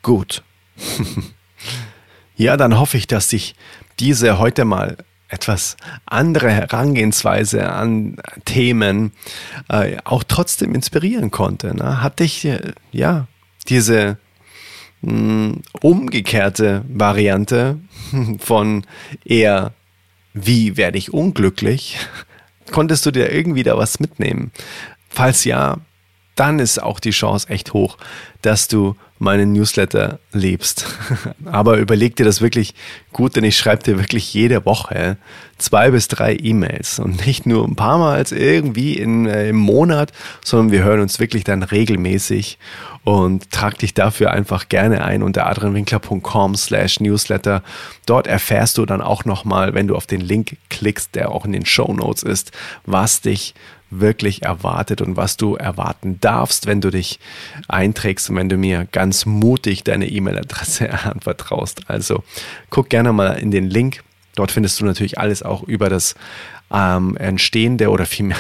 gut. 0.03 0.43
ja, 2.37 2.59
dann 2.59 2.79
hoffe 2.79 2.99
ich, 2.99 3.07
dass 3.07 3.29
dich 3.29 3.55
diese 3.99 4.39
heute 4.39 4.67
mal 4.67 4.99
etwas 5.31 5.77
andere 6.07 6.51
Herangehensweise 6.51 7.71
an 7.73 8.17
Themen 8.45 9.13
äh, 9.69 9.97
auch 10.05 10.25
trotzdem 10.25 10.75
inspirieren 10.75 11.31
konnte. 11.31 11.75
Ne? 11.75 12.03
Hatte 12.03 12.25
ich 12.25 12.45
äh, 12.45 12.73
ja 12.93 13.27
diese 13.69 14.19
mh, 15.01 15.11
hm, 15.11 15.63
umgekehrte 15.81 16.85
Variante 16.89 17.79
von 18.39 18.87
eher 19.25 19.73
wie 20.35 20.77
werde 20.77 20.99
ich 20.99 21.13
unglücklich, 21.13 21.99
konntest 22.71 23.07
du 23.07 23.11
dir 23.11 23.33
irgendwie 23.33 23.63
da 23.63 23.77
was 23.77 24.01
mitnehmen? 24.01 24.53
Falls 25.09 25.45
ja, 25.45 25.79
dann 26.39 26.61
ist 26.61 26.81
auch 26.81 27.01
die 27.01 27.11
Chance 27.11 27.49
echt 27.49 27.73
hoch, 27.73 27.97
dass 28.43 28.69
du 28.69 28.95
meinen 29.19 29.53
Newsletter 29.53 30.21
liebst. 30.33 30.87
Aber 31.45 31.79
überleg 31.79 32.15
dir 32.15 32.25
das 32.25 32.41
wirklich 32.41 32.75
gut, 33.13 33.35
denn 33.35 33.43
ich 33.43 33.57
schreibe 33.57 33.83
dir 33.83 33.99
wirklich 33.99 34.33
jede 34.33 34.65
Woche 34.65 35.17
zwei 35.59 35.91
bis 35.91 36.07
drei 36.07 36.37
E-Mails 36.37 37.01
und 37.01 37.27
nicht 37.27 37.47
nur 37.47 37.65
ein 37.67 37.75
paar 37.75 37.99
Mal 37.99 38.25
irgendwie 38.31 38.95
in, 38.95 39.27
äh, 39.27 39.49
im 39.49 39.57
Monat, 39.57 40.13
sondern 40.45 40.71
wir 40.71 40.85
hören 40.85 41.01
uns 41.01 41.19
wirklich 41.19 41.43
dann 41.43 41.65
regelmäßig 41.65 42.59
und 43.03 43.51
trag 43.51 43.79
dich 43.79 43.95
dafür 43.95 44.31
einfach 44.31 44.69
gerne 44.69 45.05
ein 45.05 45.25
unter 45.25 45.47
adrianwinkler.com 45.47 46.55
slash 46.55 47.01
newsletter. 47.01 47.65
Dort 48.07 48.29
erfährst 48.29 48.79
du 48.79 48.87
dann 48.87 49.01
auch 49.01 49.25
nochmal, 49.25 49.75
wenn 49.75 49.89
du 49.89 49.97
auf 49.97 50.07
den 50.07 50.21
Link 50.21 50.59
klickst, 50.71 51.17
der 51.17 51.33
auch 51.33 51.45
in 51.45 51.53
den 51.53 51.67
Show 51.67 51.93
Notes 51.93 52.23
ist, 52.23 52.53
was 52.87 53.21
dich 53.21 53.55
wirklich 53.91 54.43
erwartet 54.43 55.01
und 55.01 55.17
was 55.17 55.37
du 55.37 55.55
erwarten 55.57 56.21
darfst, 56.21 56.67
wenn 56.67 56.81
du 56.81 56.91
dich 56.91 57.19
einträgst 57.69 58.31
und 58.31 58.37
wenn 58.37 58.49
du 58.49 58.57
mir 58.57 58.87
ganz 58.91 59.27
mutig 59.27 59.85
deine 59.85 60.09
E-Mail-Adresse 60.09 60.91
anvertraust. 61.05 61.83
Also 61.89 62.23
guck 62.71 62.91
gerne 62.91 63.13
mal 63.13 63.39
in 63.39 63.51
den 63.51 63.69
Link. 63.69 64.03
Dort 64.35 64.53
findest 64.53 64.81
du 64.81 64.85
natürlich 64.85 65.19
alles 65.19 65.43
auch 65.43 65.65
über 65.65 65.89
das 65.89 66.15
ähm, 66.73 67.17
entstehende 67.17 67.91
oder 67.91 68.07
vielmehr 68.07 68.37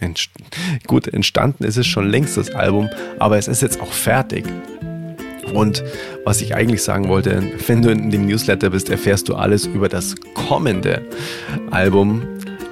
gut 0.86 1.08
entstanden 1.08 1.64
ist 1.64 1.76
es 1.76 1.86
schon 1.86 2.08
längst 2.08 2.36
das 2.36 2.50
Album, 2.50 2.90
aber 3.18 3.38
es 3.38 3.48
ist 3.48 3.62
jetzt 3.62 3.80
auch 3.80 3.92
fertig. 3.92 4.44
Und 5.52 5.84
was 6.24 6.40
ich 6.40 6.54
eigentlich 6.54 6.82
sagen 6.82 7.08
wollte, 7.08 7.42
wenn 7.66 7.82
du 7.82 7.90
in 7.90 8.10
dem 8.10 8.26
Newsletter 8.26 8.70
bist, 8.70 8.90
erfährst 8.90 9.28
du 9.28 9.34
alles 9.34 9.66
über 9.66 9.88
das 9.88 10.14
kommende 10.34 11.02
Album 11.70 12.22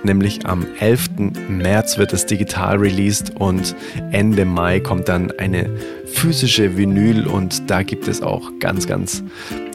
nämlich 0.05 0.47
am 0.47 0.67
11. 0.81 1.11
März 1.49 1.99
wird 1.99 2.13
es 2.13 2.27
digital 2.27 2.79
released 2.79 3.37
und 3.37 3.75
Ende 4.11 4.45
Mai 4.45 4.81
kommt 4.81 5.09
dann 5.09 5.31
eine 5.39 5.71
physische 6.07 6.77
Vinyl 6.77 7.27
und 7.27 7.71
da 7.71 7.83
gibt 7.83 8.09
es 8.09 8.23
auch 8.23 8.51
ganz, 8.61 8.87
ganz 8.87 9.23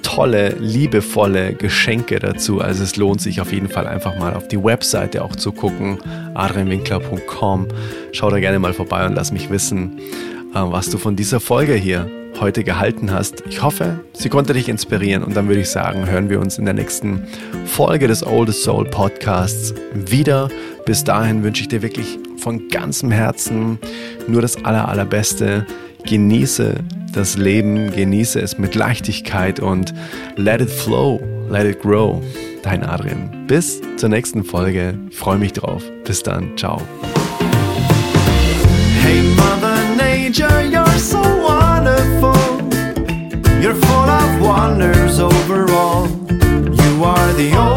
tolle, 0.04 0.56
liebevolle 0.60 1.54
Geschenke 1.54 2.20
dazu. 2.20 2.62
Also 2.62 2.84
es 2.84 2.96
lohnt 2.96 3.22
sich 3.22 3.42
auf 3.42 3.52
jeden 3.52 3.68
Fall 3.68 3.88
einfach 3.88 4.18
mal 4.18 4.34
auf 4.34 4.48
die 4.48 4.64
Webseite 4.64 5.24
auch 5.24 5.36
zu 5.36 5.52
gucken, 5.52 5.98
adrianwinkler.com. 6.34 7.68
Schau 8.12 8.30
da 8.30 8.40
gerne 8.40 8.60
mal 8.60 8.74
vorbei 8.74 9.06
und 9.06 9.16
lass 9.16 9.32
mich 9.32 9.50
wissen, 9.50 9.98
äh, 10.54 10.60
was 10.60 10.90
du 10.90 10.98
von 10.98 11.16
dieser 11.16 11.40
Folge 11.40 11.74
hier 11.74 12.10
heute 12.40 12.64
gehalten 12.64 13.12
hast. 13.12 13.44
Ich 13.50 13.62
hoffe, 13.62 14.00
sie 14.14 14.30
konnte 14.30 14.54
dich 14.54 14.70
inspirieren 14.70 15.24
und 15.24 15.36
dann 15.36 15.48
würde 15.48 15.62
ich 15.62 15.70
sagen, 15.70 16.10
hören 16.10 16.30
wir 16.30 16.40
uns 16.40 16.58
in 16.58 16.66
der 16.66 16.74
nächsten 16.74 17.28
Folge 17.66 18.08
des 18.08 18.26
Oldest 18.26 18.64
Soul 18.64 18.86
Podcasts 18.86 19.74
wieder. 19.94 20.50
Bis 20.86 21.04
dahin 21.04 21.44
wünsche 21.44 21.62
ich 21.62 21.68
dir 21.68 21.82
wirklich 21.82 22.20
von 22.38 22.70
ganzem 22.70 23.12
Herzen 23.12 23.80
nur 24.28 24.42
das 24.42 24.64
aller, 24.64 24.88
allerbeste. 24.88 25.66
Genieße 26.06 26.76
das 27.14 27.38
Leben, 27.38 27.92
genieße 27.92 28.40
es 28.40 28.58
mit 28.58 28.76
Leichtigkeit 28.76 29.60
und 29.60 29.94
let 30.36 30.62
it 30.62 30.70
flow, 30.70 31.22
let 31.50 31.66
it 31.66 31.82
grow. 31.82 32.22
Dein 32.64 32.84
Adrian. 32.84 33.48
Bis 33.48 33.82
zur 33.98 34.10
nächsten 34.10 34.44
Folge. 34.44 34.98
Ich 35.10 35.18
freue 35.18 35.38
mich 35.38 35.54
drauf. 35.54 35.84
Bis 36.06 36.24
dann. 36.24 36.56
Ciao. 36.58 36.82
Hey, 39.02 39.22
Mother. 39.36 39.78
wanders 44.68 45.20
over 45.20 45.72
all. 45.72 46.08
You 46.30 47.04
are 47.04 47.34
the 47.34 47.54
only 47.56 47.77